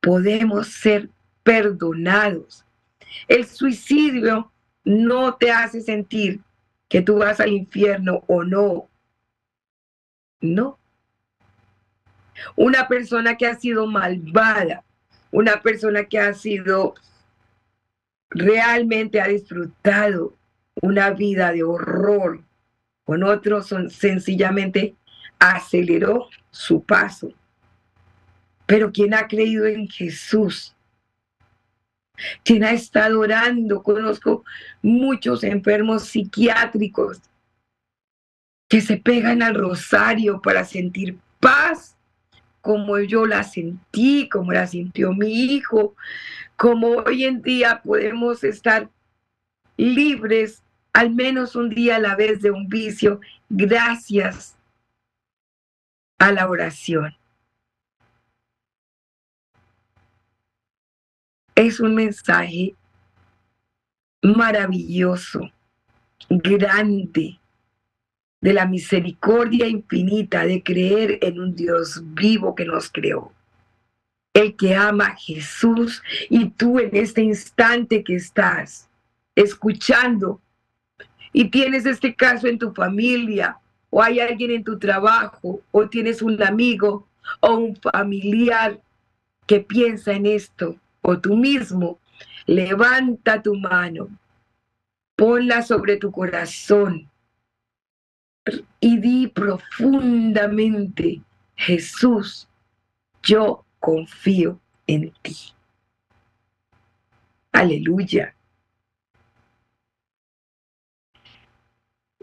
podemos 0.00 0.68
ser 0.68 1.10
perdonados. 1.42 2.64
El 3.28 3.44
suicidio 3.46 4.50
no 4.84 5.34
te 5.34 5.50
hace 5.50 5.80
sentir 5.80 6.40
que 6.88 7.02
tú 7.02 7.18
vas 7.18 7.40
al 7.40 7.52
infierno 7.52 8.22
o 8.26 8.44
no. 8.44 8.88
No. 10.40 10.78
Una 12.54 12.86
persona 12.86 13.36
que 13.36 13.46
ha 13.46 13.56
sido 13.56 13.86
malvada, 13.86 14.84
una 15.30 15.62
persona 15.62 16.04
que 16.04 16.18
ha 16.18 16.34
sido 16.34 16.94
realmente 18.30 19.20
ha 19.20 19.28
disfrutado 19.28 20.34
una 20.82 21.10
vida 21.10 21.52
de 21.52 21.62
horror, 21.62 22.42
con 23.04 23.22
otros 23.22 23.66
son, 23.66 23.88
sencillamente 23.88 24.94
aceleró 25.38 26.28
su 26.50 26.82
paso. 26.82 27.32
Pero 28.66 28.92
quien 28.92 29.14
ha 29.14 29.28
creído 29.28 29.66
en 29.66 29.88
Jesús, 29.88 30.75
quien 32.44 32.64
ha 32.64 32.72
estado 32.72 33.20
orando, 33.20 33.82
conozco 33.82 34.44
muchos 34.82 35.44
enfermos 35.44 36.04
psiquiátricos 36.04 37.20
que 38.68 38.80
se 38.80 38.96
pegan 38.96 39.42
al 39.42 39.54
rosario 39.54 40.40
para 40.42 40.64
sentir 40.64 41.18
paz 41.40 41.96
como 42.60 42.98
yo 42.98 43.26
la 43.26 43.44
sentí, 43.44 44.28
como 44.28 44.52
la 44.52 44.66
sintió 44.66 45.12
mi 45.12 45.54
hijo, 45.54 45.94
como 46.56 46.88
hoy 46.88 47.24
en 47.24 47.40
día 47.40 47.80
podemos 47.84 48.42
estar 48.42 48.90
libres 49.76 50.64
al 50.92 51.10
menos 51.10 51.54
un 51.54 51.68
día 51.68 51.96
a 51.96 52.00
la 52.00 52.16
vez 52.16 52.40
de 52.40 52.50
un 52.50 52.68
vicio, 52.68 53.20
gracias 53.50 54.56
a 56.18 56.32
la 56.32 56.48
oración. 56.48 57.14
Es 61.56 61.80
un 61.80 61.94
mensaje 61.94 62.74
maravilloso, 64.22 65.50
grande, 66.28 67.38
de 68.42 68.52
la 68.52 68.66
misericordia 68.66 69.66
infinita 69.66 70.44
de 70.44 70.62
creer 70.62 71.18
en 71.22 71.40
un 71.40 71.54
Dios 71.54 72.02
vivo 72.12 72.54
que 72.54 72.66
nos 72.66 72.90
creó. 72.90 73.32
El 74.34 74.54
que 74.54 74.74
ama 74.74 75.06
a 75.06 75.16
Jesús 75.16 76.02
y 76.28 76.50
tú 76.50 76.78
en 76.78 76.94
este 76.94 77.22
instante 77.22 78.04
que 78.04 78.16
estás 78.16 78.90
escuchando 79.34 80.42
y 81.32 81.48
tienes 81.48 81.86
este 81.86 82.14
caso 82.14 82.48
en 82.48 82.58
tu 82.58 82.74
familia 82.74 83.56
o 83.88 84.02
hay 84.02 84.20
alguien 84.20 84.50
en 84.50 84.62
tu 84.62 84.78
trabajo 84.78 85.62
o 85.70 85.88
tienes 85.88 86.20
un 86.20 86.42
amigo 86.42 87.08
o 87.40 87.56
un 87.56 87.76
familiar 87.76 88.78
que 89.46 89.60
piensa 89.60 90.12
en 90.12 90.26
esto 90.26 90.76
o 91.08 91.20
tú 91.20 91.36
mismo, 91.36 92.00
levanta 92.46 93.40
tu 93.40 93.54
mano, 93.54 94.08
ponla 95.14 95.62
sobre 95.62 95.98
tu 95.98 96.10
corazón 96.10 97.08
y 98.80 98.98
di 98.98 99.28
profundamente, 99.28 101.22
Jesús, 101.54 102.48
yo 103.22 103.64
confío 103.78 104.58
en 104.88 105.12
ti. 105.22 105.36
Aleluya. 107.52 108.34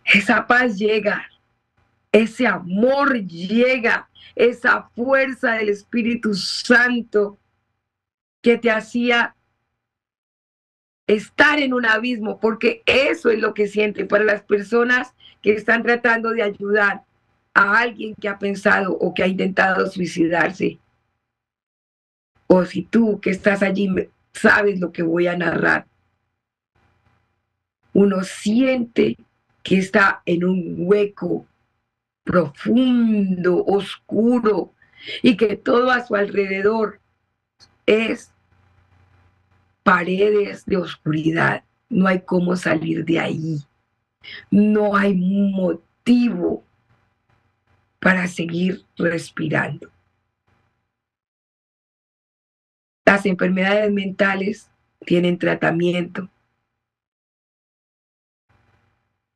Esa 0.03 0.45
paz 0.45 0.77
llega, 0.77 1.29
ese 2.11 2.45
amor 2.47 3.13
llega, 3.25 4.09
esa 4.35 4.89
fuerza 4.93 5.53
del 5.53 5.69
Espíritu 5.69 6.33
Santo 6.33 7.39
que 8.43 8.59
te 8.59 8.69
hacía 8.69 9.35
estar 11.07 11.59
en 11.59 11.73
un 11.73 11.85
abismo, 11.85 12.39
porque 12.39 12.83
eso 12.85 13.31
es 13.31 13.39
lo 13.39 13.55
que 13.55 13.67
sienten 13.67 14.07
para 14.07 14.25
las 14.25 14.43
personas 14.43 15.13
que 15.41 15.53
están 15.53 15.81
tratando 15.81 16.29
de 16.29 16.43
ayudar 16.43 17.03
a 17.53 17.79
alguien 17.79 18.13
que 18.15 18.29
ha 18.29 18.37
pensado 18.37 18.93
o 18.93 19.13
que 19.13 19.23
ha 19.23 19.27
intentado 19.27 19.87
suicidarse. 19.87 20.77
O 22.47 22.65
si 22.65 22.83
tú 22.83 23.19
que 23.19 23.31
estás 23.31 23.63
allí 23.63 23.89
sabes 24.33 24.79
lo 24.79 24.91
que 24.91 25.03
voy 25.03 25.27
a 25.27 25.37
narrar. 25.37 25.85
Uno 27.93 28.23
siente 28.23 29.17
que 29.61 29.77
está 29.77 30.21
en 30.25 30.43
un 30.43 30.75
hueco 30.79 31.45
profundo, 32.23 33.63
oscuro, 33.65 34.73
y 35.21 35.37
que 35.37 35.55
todo 35.55 35.91
a 35.91 36.05
su 36.05 36.15
alrededor 36.15 36.99
es 37.85 38.32
paredes 39.83 40.65
de 40.65 40.77
oscuridad. 40.77 41.63
No 41.89 42.07
hay 42.07 42.21
cómo 42.21 42.55
salir 42.55 43.05
de 43.05 43.19
ahí. 43.19 43.59
No 44.49 44.95
hay 44.95 45.13
motivo 45.15 46.63
para 47.99 48.27
seguir 48.27 48.85
respirando. 48.97 49.89
Las 53.05 53.25
enfermedades 53.25 53.91
mentales 53.91 54.69
tienen 55.05 55.37
tratamiento. 55.37 56.29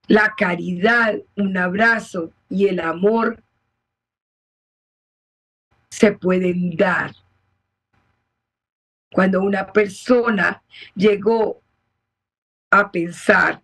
La 0.07 0.33
caridad, 0.37 1.15
un 1.35 1.57
abrazo 1.57 2.31
y 2.49 2.67
el 2.67 2.79
amor 2.79 3.43
se 5.89 6.13
pueden 6.13 6.75
dar 6.77 7.13
cuando 9.11 9.41
una 9.41 9.71
persona 9.71 10.61
llegó 10.95 11.61
a 12.69 12.91
pensar 12.91 13.61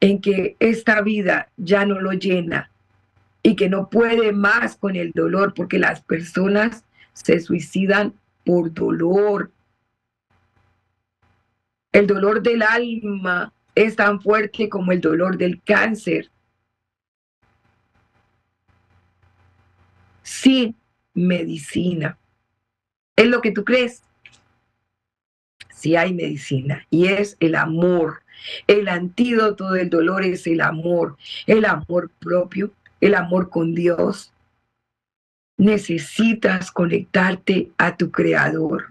en 0.00 0.20
que 0.20 0.56
esta 0.60 1.00
vida 1.00 1.50
ya 1.56 1.84
no 1.84 2.00
lo 2.00 2.12
llena 2.12 2.70
y 3.42 3.56
que 3.56 3.68
no 3.68 3.88
puede 3.88 4.32
más 4.32 4.76
con 4.76 4.96
el 4.96 5.12
dolor, 5.12 5.54
porque 5.54 5.78
las 5.78 6.00
personas 6.02 6.84
se 7.12 7.40
suicidan 7.40 8.14
por 8.44 8.72
dolor. 8.72 9.50
El 11.92 12.06
dolor 12.06 12.42
del 12.42 12.62
alma 12.62 13.52
es 13.74 13.96
tan 13.96 14.20
fuerte 14.20 14.68
como 14.68 14.92
el 14.92 15.00
dolor 15.00 15.36
del 15.36 15.62
cáncer. 15.62 16.30
Sin 20.22 20.76
medicina. 21.14 22.18
Es 23.16 23.26
lo 23.26 23.40
que 23.40 23.50
tú 23.50 23.64
crees. 23.64 24.02
Si 25.70 25.96
hay 25.96 26.14
medicina 26.14 26.86
y 26.90 27.06
es 27.06 27.36
el 27.40 27.54
amor. 27.54 28.22
El 28.66 28.88
antídoto 28.88 29.70
del 29.70 29.90
dolor 29.90 30.22
es 30.24 30.46
el 30.46 30.60
amor, 30.60 31.16
el 31.46 31.64
amor 31.64 32.10
propio, 32.20 32.72
el 33.00 33.14
amor 33.14 33.48
con 33.48 33.74
Dios. 33.74 34.32
Necesitas 35.56 36.70
conectarte 36.70 37.70
a 37.78 37.96
tu 37.96 38.10
creador. 38.10 38.88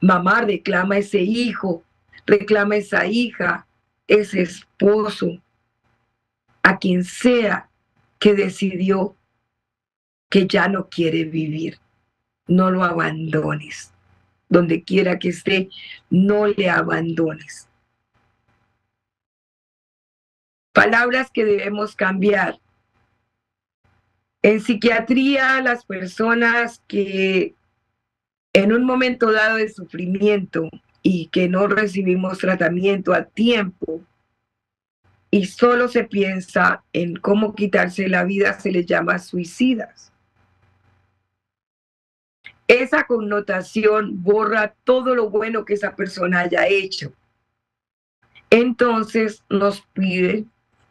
Mamá 0.00 0.42
reclama 0.42 0.98
ese 0.98 1.20
hijo, 1.20 1.82
reclama 2.26 2.76
esa 2.76 3.06
hija, 3.06 3.66
ese 4.08 4.42
esposo, 4.42 5.40
a 6.62 6.78
quien 6.78 7.04
sea 7.04 7.68
que 8.18 8.34
decidió 8.34 9.16
que 10.28 10.46
ya 10.46 10.68
no 10.68 10.88
quiere 10.88 11.24
vivir. 11.24 11.78
No 12.50 12.70
lo 12.70 12.84
abandones. 12.84 13.92
Donde 14.48 14.82
quiera 14.82 15.18
que 15.18 15.28
esté, 15.28 15.70
no 16.10 16.48
le 16.48 16.68
abandones. 16.68 17.68
Palabras 20.72 21.30
que 21.32 21.44
debemos 21.44 21.94
cambiar. 21.94 22.58
En 24.42 24.60
psiquiatría, 24.60 25.62
las 25.62 25.84
personas 25.84 26.82
que 26.88 27.54
en 28.52 28.72
un 28.72 28.84
momento 28.84 29.30
dado 29.30 29.56
de 29.56 29.68
sufrimiento 29.68 30.68
y 31.02 31.26
que 31.26 31.48
no 31.48 31.68
recibimos 31.68 32.38
tratamiento 32.38 33.14
a 33.14 33.24
tiempo 33.24 34.02
y 35.30 35.46
solo 35.46 35.88
se 35.88 36.04
piensa 36.04 36.82
en 36.92 37.14
cómo 37.14 37.54
quitarse 37.54 38.08
la 38.08 38.24
vida, 38.24 38.58
se 38.58 38.72
les 38.72 38.86
llama 38.86 39.18
suicidas. 39.20 40.09
Esa 42.70 43.02
connotación 43.02 44.22
borra 44.22 44.76
todo 44.84 45.16
lo 45.16 45.28
bueno 45.28 45.64
que 45.64 45.74
esa 45.74 45.96
persona 45.96 46.42
haya 46.42 46.68
hecho. 46.68 47.12
Entonces 48.48 49.42
nos 49.48 49.80
pide 49.92 50.44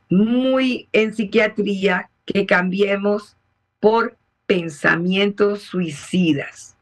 muy 0.10 0.90
en 0.92 1.14
psiquiatría 1.14 2.10
que 2.26 2.46
cambiemos 2.46 3.38
por 3.80 4.18
pensamientos 4.46 5.62
suicidas. 5.62 6.76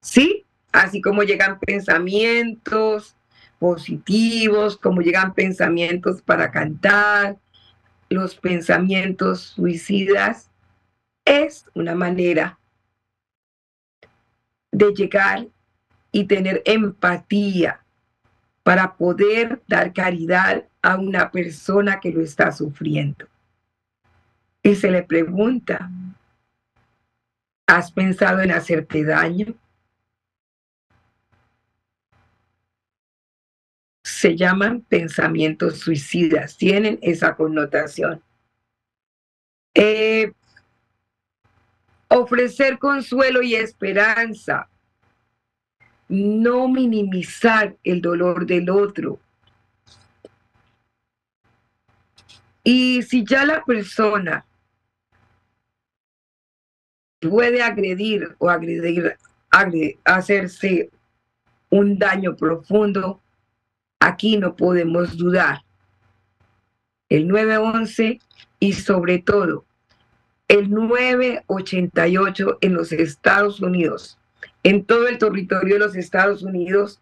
¿Sí? 0.00 0.44
Así 0.70 1.00
como 1.00 1.24
llegan 1.24 1.58
pensamientos 1.58 3.16
positivos, 3.58 4.78
como 4.78 5.00
llegan 5.00 5.34
pensamientos 5.34 6.22
para 6.22 6.52
cantar, 6.52 7.36
los 8.08 8.36
pensamientos 8.36 9.40
suicidas, 9.40 10.52
es 11.24 11.66
una 11.74 11.96
manera 11.96 12.59
de 14.80 14.94
llegar 14.94 15.46
y 16.10 16.24
tener 16.24 16.62
empatía 16.64 17.84
para 18.62 18.96
poder 18.96 19.62
dar 19.66 19.92
caridad 19.92 20.64
a 20.82 20.96
una 20.96 21.30
persona 21.30 22.00
que 22.00 22.10
lo 22.10 22.22
está 22.22 22.50
sufriendo. 22.50 23.26
Y 24.62 24.74
se 24.74 24.90
le 24.90 25.02
pregunta, 25.02 25.90
¿has 27.66 27.92
pensado 27.92 28.40
en 28.40 28.52
hacerte 28.52 29.04
daño? 29.04 29.54
Se 34.02 34.36
llaman 34.36 34.80
pensamientos 34.82 35.78
suicidas, 35.78 36.56
tienen 36.56 36.98
esa 37.02 37.36
connotación. 37.36 38.22
Eh, 39.74 40.32
ofrecer 42.08 42.78
consuelo 42.78 43.40
y 43.42 43.54
esperanza, 43.54 44.69
no 46.10 46.66
minimizar 46.68 47.76
el 47.84 48.02
dolor 48.02 48.44
del 48.44 48.68
otro. 48.68 49.20
Y 52.64 53.02
si 53.02 53.24
ya 53.24 53.46
la 53.46 53.64
persona 53.64 54.44
puede 57.20 57.62
agredir 57.62 58.34
o 58.38 58.50
agredir, 58.50 59.16
hacerse 60.04 60.90
un 61.70 61.98
daño 61.98 62.36
profundo, 62.36 63.20
aquí 64.00 64.36
no 64.36 64.56
podemos 64.56 65.16
dudar. 65.16 65.62
El 67.08 67.28
911 67.28 68.20
y 68.58 68.72
sobre 68.72 69.20
todo 69.20 69.64
el 70.48 70.70
988 70.70 72.58
en 72.60 72.74
los 72.74 72.90
Estados 72.90 73.60
Unidos, 73.60 74.19
en 74.62 74.84
todo 74.84 75.08
el 75.08 75.18
territorio 75.18 75.74
de 75.74 75.80
los 75.80 75.96
Estados 75.96 76.42
Unidos, 76.42 77.00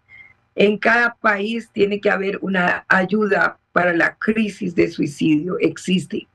en 0.54 0.78
cada 0.78 1.14
país 1.14 1.70
tiene 1.72 2.00
que 2.00 2.10
haber 2.10 2.38
una 2.42 2.84
ayuda 2.88 3.58
para 3.72 3.92
la 3.92 4.16
crisis 4.16 4.74
de 4.74 4.88
suicidio, 4.88 5.56
existe. 5.60 6.26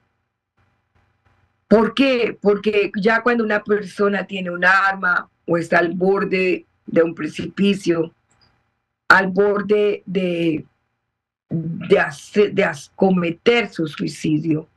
¿Por 1.68 1.94
qué? 1.94 2.38
Porque 2.39 2.92
ya 3.02 3.22
cuando 3.22 3.44
una 3.44 3.63
persona 3.63 4.26
tiene 4.26 4.52
un 4.52 4.63
arma 4.63 5.30
o 5.46 5.58
está 5.58 5.80
al 5.80 5.94
borde 5.94 6.66
de 6.86 7.04
un 7.04 7.16
precipicio, 7.16 8.13
al 9.08 9.28
borde 9.28 10.04
de, 10.06 10.66
de, 11.50 12.72
cometer 12.96 13.70
su 13.70 13.88
suicidio, 13.88 14.68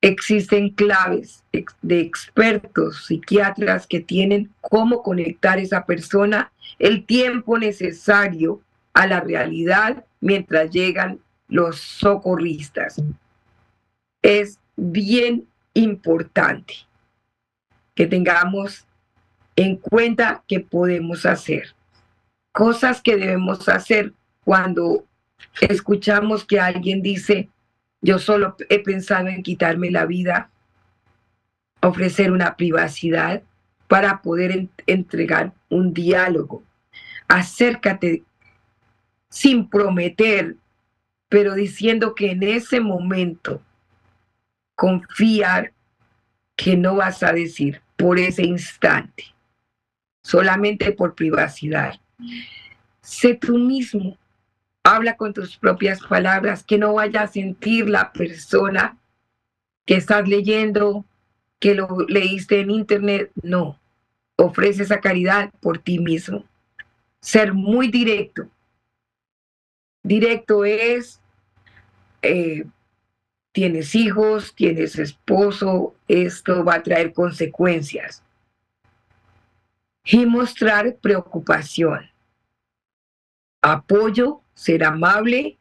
existen 0.00 0.70
claves 0.70 1.42
de 1.82 2.00
expertos 2.00 3.06
psiquiatras 3.06 3.86
que 3.86 4.00
tienen 4.00 4.52
cómo 4.60 5.02
conectar 5.02 5.58
esa 5.58 5.84
persona 5.86 6.52
el 6.78 7.04
tiempo 7.04 7.58
necesario 7.58 8.60
a 8.92 9.06
la 9.06 9.20
realidad 9.20 10.04
mientras 10.20 10.70
llegan 10.70 11.18
los 11.48 11.80
socorristas. 11.80 13.02
Es 14.22 14.58
bien 14.76 15.48
importante 15.74 16.74
que 17.94 18.06
tengamos 18.06 18.86
en 19.56 19.76
cuenta 19.76 20.44
que 20.46 20.60
podemos 20.60 21.26
hacer. 21.26 21.74
Cosas 22.52 23.00
que 23.02 23.16
debemos 23.16 23.68
hacer 23.68 24.12
cuando 24.44 25.04
escuchamos 25.60 26.44
que 26.44 26.60
alguien 26.60 27.02
dice, 27.02 27.48
yo 28.00 28.18
solo 28.18 28.56
he 28.68 28.80
pensado 28.82 29.28
en 29.28 29.42
quitarme 29.42 29.90
la 29.90 30.06
vida, 30.06 30.50
ofrecer 31.80 32.30
una 32.32 32.56
privacidad 32.56 33.42
para 33.86 34.22
poder 34.22 34.68
entregar 34.86 35.52
un 35.68 35.92
diálogo. 35.92 36.62
Acércate 37.26 38.22
sin 39.28 39.68
prometer, 39.68 40.56
pero 41.28 41.54
diciendo 41.54 42.14
que 42.14 42.30
en 42.30 42.42
ese 42.42 42.80
momento 42.80 43.62
confiar 44.74 45.72
que 46.56 46.76
no 46.76 46.96
vas 46.96 47.22
a 47.22 47.32
decir 47.32 47.82
por 47.96 48.18
ese 48.18 48.44
instante, 48.44 49.24
solamente 50.22 50.92
por 50.92 51.14
privacidad. 51.14 52.00
Sé 53.02 53.34
tú 53.34 53.58
mismo, 53.58 54.16
habla 54.94 55.16
con 55.16 55.34
tus 55.34 55.56
propias 55.56 56.00
palabras, 56.00 56.64
que 56.64 56.78
no 56.78 56.94
vaya 56.94 57.22
a 57.22 57.28
sentir 57.28 57.88
la 57.88 58.12
persona 58.12 58.96
que 59.84 59.96
estás 59.96 60.26
leyendo, 60.28 61.04
que 61.58 61.74
lo 61.74 61.88
leíste 62.08 62.60
en 62.60 62.70
internet, 62.70 63.30
no. 63.42 63.78
Ofrece 64.36 64.84
esa 64.84 65.00
caridad 65.00 65.50
por 65.60 65.78
ti 65.78 65.98
mismo. 65.98 66.44
Ser 67.20 67.52
muy 67.52 67.88
directo. 67.88 68.48
Directo 70.02 70.64
es 70.64 71.20
eh, 72.22 72.64
tienes 73.52 73.94
hijos, 73.94 74.54
tienes 74.54 74.98
esposo, 74.98 75.94
esto 76.06 76.64
va 76.64 76.76
a 76.76 76.82
traer 76.82 77.12
consecuencias. 77.12 78.22
Y 80.04 80.24
mostrar 80.24 80.96
preocupación, 80.96 82.08
apoyo, 83.60 84.40
ser 84.58 84.82
amable, 84.82 85.56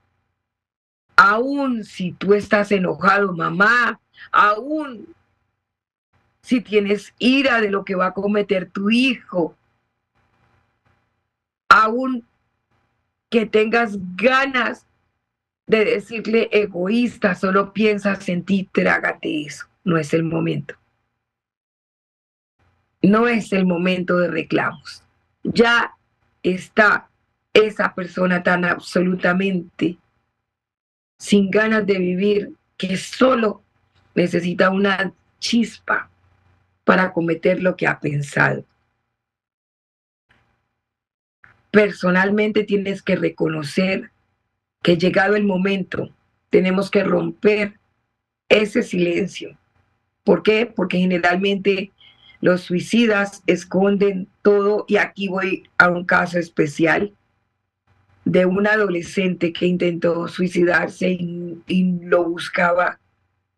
aún 1.15 1.83
si 1.83 2.13
tú 2.13 2.33
estás 2.33 2.71
enojado, 2.71 3.31
mamá, 3.31 3.99
aún 4.31 5.13
si 6.41 6.61
tienes 6.61 7.13
ira 7.19 7.61
de 7.61 7.69
lo 7.69 7.85
que 7.85 7.93
va 7.93 8.07
a 8.07 8.13
cometer 8.15 8.71
tu 8.71 8.89
hijo, 8.89 9.55
aún 11.69 12.25
que 13.29 13.45
tengas 13.45 13.99
ganas 14.15 14.87
de 15.67 15.85
decirle 15.85 16.49
egoísta, 16.51 17.35
solo 17.35 17.73
piensas 17.73 18.27
en 18.29 18.43
ti, 18.43 18.67
trágate 18.71 19.43
eso. 19.45 19.67
No 19.83 19.99
es 19.99 20.11
el 20.15 20.23
momento. 20.23 20.73
No 23.03 23.27
es 23.27 23.53
el 23.53 23.67
momento 23.67 24.17
de 24.17 24.29
reclamos. 24.29 25.03
Ya 25.43 25.95
está 26.41 27.09
esa 27.57 27.93
persona 27.95 28.43
tan 28.43 28.65
absolutamente 28.65 29.97
sin 31.17 31.49
ganas 31.49 31.85
de 31.87 31.97
vivir 31.97 32.53
que 32.77 32.95
solo 32.97 33.63
necesita 34.13 34.69
una 34.69 35.11
chispa 35.39 36.09
para 36.83 37.11
cometer 37.11 37.61
lo 37.61 37.75
que 37.75 37.87
ha 37.87 37.99
pensado. 37.99 38.63
Personalmente 41.71 42.63
tienes 42.63 43.01
que 43.01 43.15
reconocer 43.15 44.11
que 44.83 44.97
llegado 44.97 45.35
el 45.35 45.43
momento 45.43 46.09
tenemos 46.51 46.91
que 46.91 47.03
romper 47.03 47.79
ese 48.49 48.83
silencio. 48.83 49.57
¿Por 50.23 50.43
qué? 50.43 50.65
Porque 50.67 50.99
generalmente 50.99 51.91
los 52.39 52.61
suicidas 52.61 53.41
esconden 53.47 54.27
todo 54.43 54.85
y 54.87 54.97
aquí 54.97 55.27
voy 55.27 55.63
a 55.79 55.89
un 55.89 56.05
caso 56.05 56.37
especial 56.37 57.16
de 58.27 58.45
un 58.45 58.67
adolescente 58.67 59.53
que 59.53 59.65
intentó 59.65 60.27
suicidarse 60.27 61.11
y, 61.11 61.99
lo 62.01 62.25
buscaba. 62.25 62.99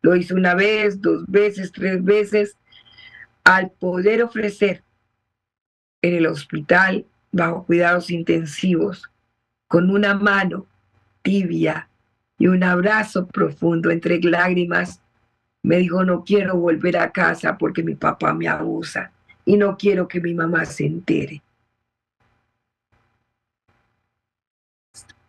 Lo 0.00 0.14
hizo 0.14 0.36
una 0.36 0.54
vez, 0.54 1.00
dos 1.00 1.24
veces, 1.26 1.72
tres 1.72 2.02
veces. 2.04 2.56
Al 3.42 3.70
poder 3.72 4.22
ofrecer 4.22 4.84
en 6.02 6.14
el 6.14 6.26
hospital 6.26 7.04
bajo 7.32 7.64
cuidados 7.64 8.10
intensivos, 8.10 9.10
con 9.66 9.90
una 9.90 10.14
mano 10.14 10.66
tibia 11.22 11.88
y 12.38 12.46
un 12.46 12.62
abrazo 12.62 13.26
profundo 13.26 13.90
entre 13.90 14.20
lágrimas, 14.22 15.00
me 15.62 15.78
dijo, 15.78 16.04
no 16.04 16.22
quiero 16.24 16.56
volver 16.56 16.96
a 16.96 17.10
casa 17.10 17.58
porque 17.58 17.82
mi 17.82 17.96
papá 17.96 18.32
me 18.32 18.46
abusa 18.46 19.10
y 19.44 19.56
no 19.56 19.76
quiero 19.76 20.06
que 20.06 20.20
mi 20.20 20.32
mamá 20.32 20.64
se 20.64 20.86
entere. 20.86 21.42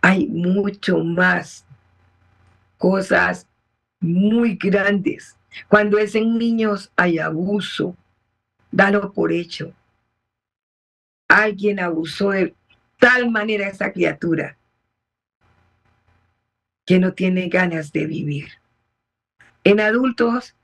Hay 0.02 0.28
mucho 0.28 0.98
más 1.04 1.66
cosas 2.78 3.48
muy 4.00 4.56
grandes. 4.56 5.38
Cuando 5.68 5.98
es 6.00 6.16
en 6.16 6.38
niños 6.38 6.92
hay 6.96 7.20
abuso, 7.20 7.96
dalo 8.72 9.12
por 9.14 9.32
hecho. 9.32 9.74
Alguien 11.28 11.80
abusó 11.80 12.32
de 12.32 12.56
tal 13.00 13.30
manera 13.30 13.68
a 13.68 13.70
esa 13.70 13.94
criatura 13.94 14.58
que 16.86 17.00
no 17.00 17.14
tiene 17.14 17.48
ganas 17.48 17.92
de 17.92 18.06
vivir. 18.06 18.50
En 19.64 19.80
adultos, 19.80 20.56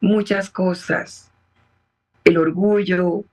muchas 0.00 0.50
cosas. 0.50 1.32
El 2.24 2.36
orgullo, 2.36 3.24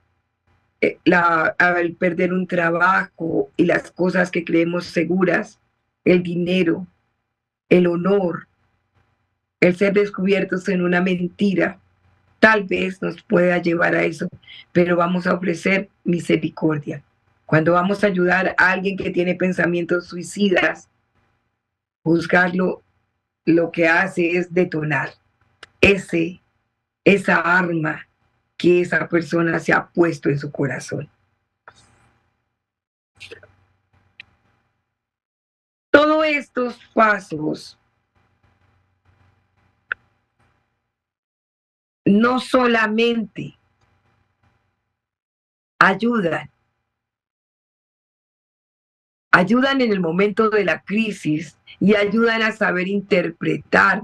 la, 1.06 1.56
al 1.58 1.94
perder 1.94 2.34
un 2.34 2.48
trabajo 2.48 3.50
y 3.58 3.66
las 3.66 3.92
cosas 3.92 4.32
que 4.32 4.44
creemos 4.44 4.86
seguras, 4.86 5.60
el 6.04 6.24
dinero, 6.24 6.88
el 7.70 7.88
honor, 7.88 8.48
el 9.60 9.76
ser 9.76 9.94
descubiertos 9.94 10.68
en 10.70 10.82
una 10.82 11.02
mentira, 11.02 11.80
tal 12.40 12.66
vez 12.66 13.02
nos 13.02 13.22
pueda 13.24 13.58
llevar 13.60 13.96
a 13.96 14.04
eso, 14.04 14.28
pero 14.72 14.98
vamos 14.98 15.28
a 15.28 15.34
ofrecer 15.34 15.90
misericordia. 16.04 17.02
Cuando 17.46 17.74
vamos 17.74 18.04
a 18.04 18.08
ayudar 18.08 18.56
a 18.58 18.72
alguien 18.72 18.98
que 18.98 19.12
tiene 19.12 19.36
pensamientos 19.36 20.08
suicidas, 20.08 20.90
juzgarlo, 22.04 22.82
lo 23.46 23.72
que 23.72 23.88
hace 23.88 24.38
es 24.38 24.54
detonar 24.54 25.12
ese, 25.82 26.42
esa 27.04 27.38
arma 27.38 28.08
que 28.58 28.82
esa 28.82 29.08
persona 29.08 29.60
se 29.60 29.74
ha 29.74 29.88
puesto 29.88 30.30
en 30.30 30.40
su 30.40 30.52
corazón. 30.52 31.10
Todos 35.92 36.26
estos 36.26 36.80
pasos 36.94 37.78
no 42.06 42.40
solamente 42.40 43.58
ayudan, 45.80 46.50
ayudan 49.32 49.82
en 49.82 49.92
el 49.92 50.00
momento 50.00 50.50
de 50.50 50.64
la 50.64 50.82
crisis 50.82 51.58
y 51.80 51.96
ayudan 51.96 52.42
a 52.42 52.52
saber 52.52 52.88
interpretar 52.88 54.04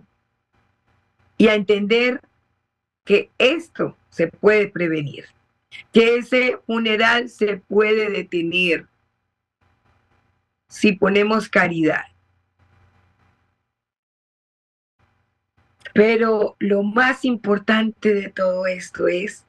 y 1.38 1.48
a 1.48 1.56
entender 1.56 2.22
que 3.06 3.32
esto 3.38 3.96
se 4.10 4.28
puede 4.28 4.68
prevenir, 4.68 5.26
que 5.92 6.18
ese 6.18 6.58
funeral 6.66 7.30
se 7.30 7.58
puede 7.58 8.10
detener 8.10 8.88
si 10.68 10.94
ponemos 10.94 11.50
caridad. 11.50 12.04
Pero 15.94 16.56
lo 16.60 16.84
más 16.84 17.26
importante 17.26 18.14
de 18.14 18.30
todo 18.30 18.68
esto 18.68 19.08
es 19.08 19.46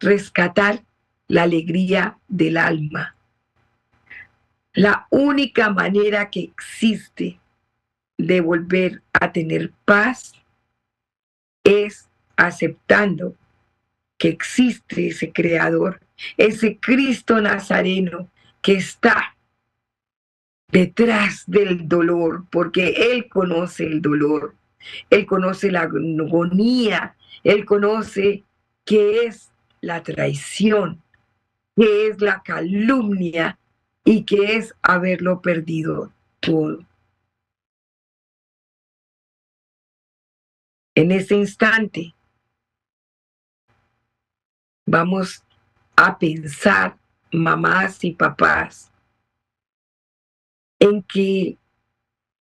rescatar 0.00 0.82
la 1.28 1.42
alegría 1.42 2.18
del 2.28 2.56
alma. 2.56 3.14
La 4.72 5.06
única 5.10 5.70
manera 5.70 6.30
que 6.30 6.40
existe 6.40 7.38
de 8.16 8.40
volver 8.40 9.02
a 9.12 9.32
tener 9.32 9.72
paz 9.84 10.32
es 11.64 12.08
aceptando 12.36 13.34
que 14.20 14.28
existe 14.28 15.08
ese 15.08 15.32
creador, 15.32 15.98
ese 16.36 16.78
Cristo 16.78 17.40
Nazareno 17.40 18.28
que 18.60 18.74
está 18.74 19.34
detrás 20.70 21.44
del 21.46 21.88
dolor, 21.88 22.44
porque 22.50 23.12
Él 23.12 23.30
conoce 23.30 23.86
el 23.86 24.02
dolor, 24.02 24.54
Él 25.08 25.24
conoce 25.24 25.72
la 25.72 25.80
agonía, 25.80 27.16
Él 27.44 27.64
conoce 27.64 28.44
qué 28.84 29.24
es 29.24 29.52
la 29.80 30.02
traición, 30.02 31.02
qué 31.74 32.08
es 32.08 32.20
la 32.20 32.42
calumnia 32.42 33.58
y 34.04 34.24
qué 34.24 34.56
es 34.56 34.74
haberlo 34.82 35.40
perdido 35.40 36.12
todo. 36.40 36.84
En 40.94 41.10
ese 41.10 41.36
instante, 41.36 42.12
vamos 44.90 45.44
a 45.94 46.18
pensar, 46.18 46.96
mamás 47.30 48.02
y 48.02 48.10
papás, 48.10 48.90
en 50.80 51.02
que 51.04 51.56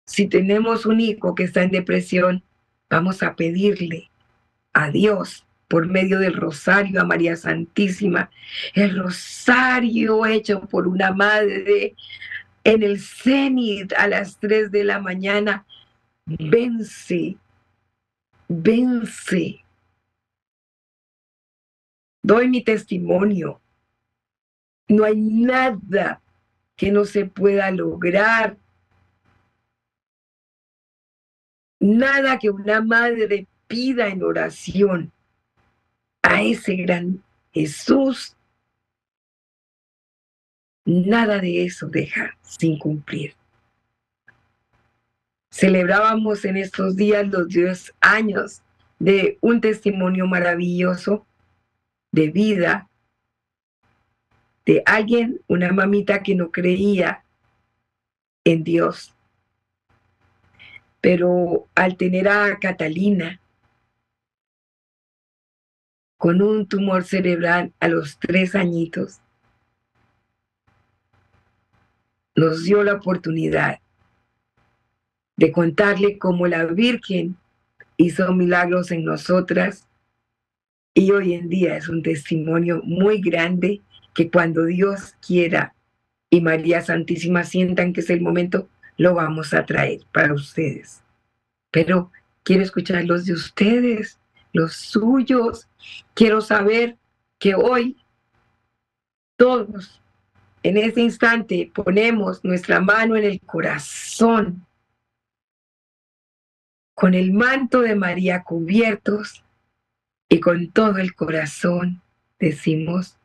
si 0.06 0.28
tenemos 0.28 0.86
un 0.86 1.02
hijo 1.02 1.36
que 1.36 1.44
está 1.44 1.64
en 1.64 1.72
depresión, 1.72 2.42
vamos 2.90 3.22
a 3.22 3.36
pedirle 3.36 4.10
a 4.72 4.90
Dios 4.92 5.46
por 5.68 5.88
medio 5.88 6.20
del 6.20 6.34
rosario 6.34 7.02
a 7.02 7.06
María 7.06 7.36
Santísima, 7.36 8.30
el 8.76 8.98
rosario 8.98 10.26
hecho 10.26 10.62
por 10.62 10.88
una 10.88 11.12
madre 11.12 11.96
en 12.64 12.84
el 12.84 13.02
cenit 13.02 13.92
a 13.94 14.08
las 14.08 14.38
3 14.38 14.72
de 14.72 14.86
la 14.86 15.00
mañana, 15.00 15.66
vence, 16.26 17.36
vence 18.48 19.62
doy 22.22 22.48
mi 22.48 22.64
testimonio. 22.64 23.62
No 24.88 25.04
hay 25.06 25.16
nada 25.16 26.22
que 26.76 26.92
no 26.92 27.06
se 27.06 27.26
pueda 27.26 27.72
lograr. 27.72 28.58
Nada 31.80 32.38
que 32.38 32.50
una 32.50 32.82
madre 32.82 33.48
pida 33.68 34.08
en 34.08 34.24
oración 34.24 35.12
a 36.22 36.42
ese 36.42 36.76
gran 36.76 37.24
Jesús. 37.52 38.36
Nada 40.86 41.40
de 41.40 41.66
eso 41.66 41.88
deja 41.88 42.38
sin 42.42 42.78
cumplir. 42.78 43.36
Celebrábamos 45.52 46.46
en 46.46 46.58
estos 46.58 46.96
días 46.96 47.28
los 47.28 47.48
10 47.50 47.94
años 48.00 48.62
de 49.00 49.38
un 49.42 49.60
testimonio 49.62 50.26
maravilloso 50.28 51.26
de 52.12 52.30
vida 52.30 52.90
de 54.66 54.84
alguien, 54.86 55.42
una 55.48 55.72
mamita 55.72 56.22
que 56.22 56.36
no 56.36 56.52
creía 56.52 57.24
en 58.44 58.64
Dios. 58.64 59.16
Pero 61.02 61.68
al 61.74 61.98
tener 61.98 62.28
a 62.28 62.60
Catalina 62.60 63.40
con 66.18 66.42
un 66.42 66.68
tumor 66.68 67.04
cerebral 67.04 67.74
a 67.80 67.88
los 67.88 68.20
tres 68.20 68.54
añitos, 68.54 69.20
nos 72.36 72.64
dio 72.64 72.84
la 72.84 72.94
oportunidad 72.94 73.80
de 75.36 75.52
contarle 75.52 76.20
cómo 76.20 76.46
la 76.46 76.66
Virgen 76.66 77.36
hizo 77.98 78.32
milagros 78.34 78.92
en 78.92 79.04
nosotras 79.04 79.88
y 80.94 81.12
hoy 81.12 81.34
en 81.34 81.50
día 81.50 81.78
es 81.78 81.88
un 81.88 82.04
testimonio 82.04 82.82
muy 82.84 83.22
grande 83.22 83.82
que 84.14 84.30
cuando 84.30 84.66
Dios 84.66 85.16
quiera 85.26 85.74
y 86.30 86.42
María 86.42 86.82
Santísima 86.82 87.44
sientan 87.44 87.94
que 87.94 88.02
es 88.02 88.10
el 88.10 88.22
momento, 88.22 88.68
lo 88.98 89.14
vamos 89.14 89.54
a 89.54 89.66
traer 89.66 90.02
para 90.12 90.34
ustedes. 90.34 91.04
Pero 91.72 92.12
quiero 92.44 92.64
escuchar 92.64 93.06
los 93.06 93.26
de 93.26 93.34
ustedes, 93.34 94.20
los 94.54 94.74
suyos. 94.74 95.70
Quiero 96.14 96.42
saber 96.42 96.98
que 97.40 97.56
hoy 97.56 97.98
todos 99.38 100.02
en 100.64 100.78
este 100.78 101.02
instante 101.02 101.72
ponemos 101.74 102.44
nuestra 102.44 102.80
mano 102.80 103.16
en 103.16 103.24
el 103.24 103.40
corazón 103.42 104.66
con 106.94 107.14
el 107.14 107.34
manto 107.34 107.82
de 107.82 107.96
María 107.96 108.44
cubiertos 108.44 109.44
y 110.32 110.40
con 110.40 110.72
todo 110.72 110.98
el 111.00 111.14
corazón 111.14 112.02
decimos, 112.40 113.18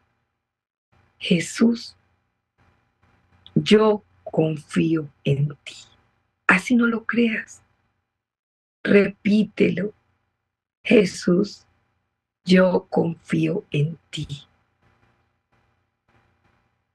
Jesús, 1.18 1.96
yo 3.54 4.02
confío 4.24 5.08
en 5.22 5.56
ti. 5.62 5.76
Así 6.48 6.74
no 6.74 6.84
lo 6.86 7.04
creas. 7.04 7.62
Repítelo. 8.82 9.94
Jesús, 10.82 11.64
yo 12.44 12.88
confío 12.90 13.62
en 13.70 13.96
ti. 14.10 14.26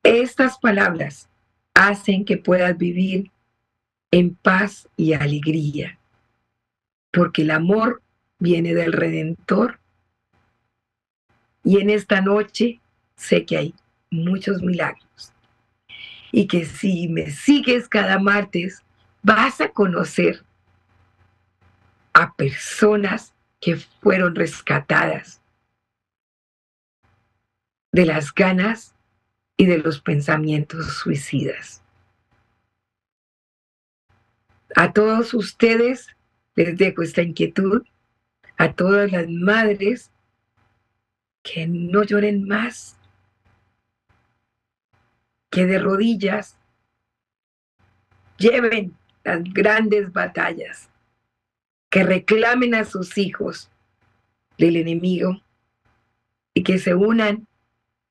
Estas 0.03 0.59
palabras 0.59 1.29
hacen 1.73 2.25
que 2.25 2.35
puedas 2.35 2.77
vivir 2.77 3.31
en 4.11 4.35
paz 4.35 4.89
y 4.97 5.13
alegría, 5.13 5.97
porque 7.13 7.43
el 7.43 7.51
amor 7.51 8.01
viene 8.39 8.73
del 8.73 8.91
Redentor. 8.91 9.80
Y 11.63 11.79
en 11.79 11.89
esta 11.89 12.21
noche 12.21 12.79
sé 13.15 13.45
que 13.45 13.57
hay 13.57 13.75
muchos 14.09 14.61
milagros. 14.61 15.33
Y 16.31 16.47
que 16.47 16.65
si 16.65 17.07
me 17.07 17.29
sigues 17.29 17.87
cada 17.87 18.19
martes, 18.19 18.83
vas 19.21 19.61
a 19.61 19.69
conocer 19.69 20.43
a 22.13 22.33
personas 22.33 23.33
que 23.59 23.75
fueron 23.75 24.35
rescatadas 24.35 25.41
de 27.91 28.05
las 28.05 28.33
ganas 28.33 28.95
y 29.57 29.65
de 29.65 29.77
los 29.77 30.01
pensamientos 30.01 30.97
suicidas. 30.97 31.83
A 34.75 34.93
todos 34.93 35.33
ustedes 35.33 36.07
les 36.55 36.77
dejo 36.77 37.01
esta 37.01 37.21
inquietud, 37.21 37.83
a 38.57 38.73
todas 38.73 39.11
las 39.11 39.27
madres 39.27 40.10
que 41.43 41.67
no 41.67 42.03
lloren 42.03 42.47
más, 42.47 42.95
que 45.49 45.65
de 45.65 45.79
rodillas 45.79 46.57
lleven 48.37 48.95
las 49.23 49.43
grandes 49.43 50.11
batallas, 50.11 50.89
que 51.89 52.03
reclamen 52.03 52.73
a 52.75 52.85
sus 52.85 53.17
hijos 53.17 53.69
del 54.57 54.77
enemigo 54.77 55.41
y 56.53 56.63
que 56.63 56.79
se 56.79 56.95
unan 56.95 57.47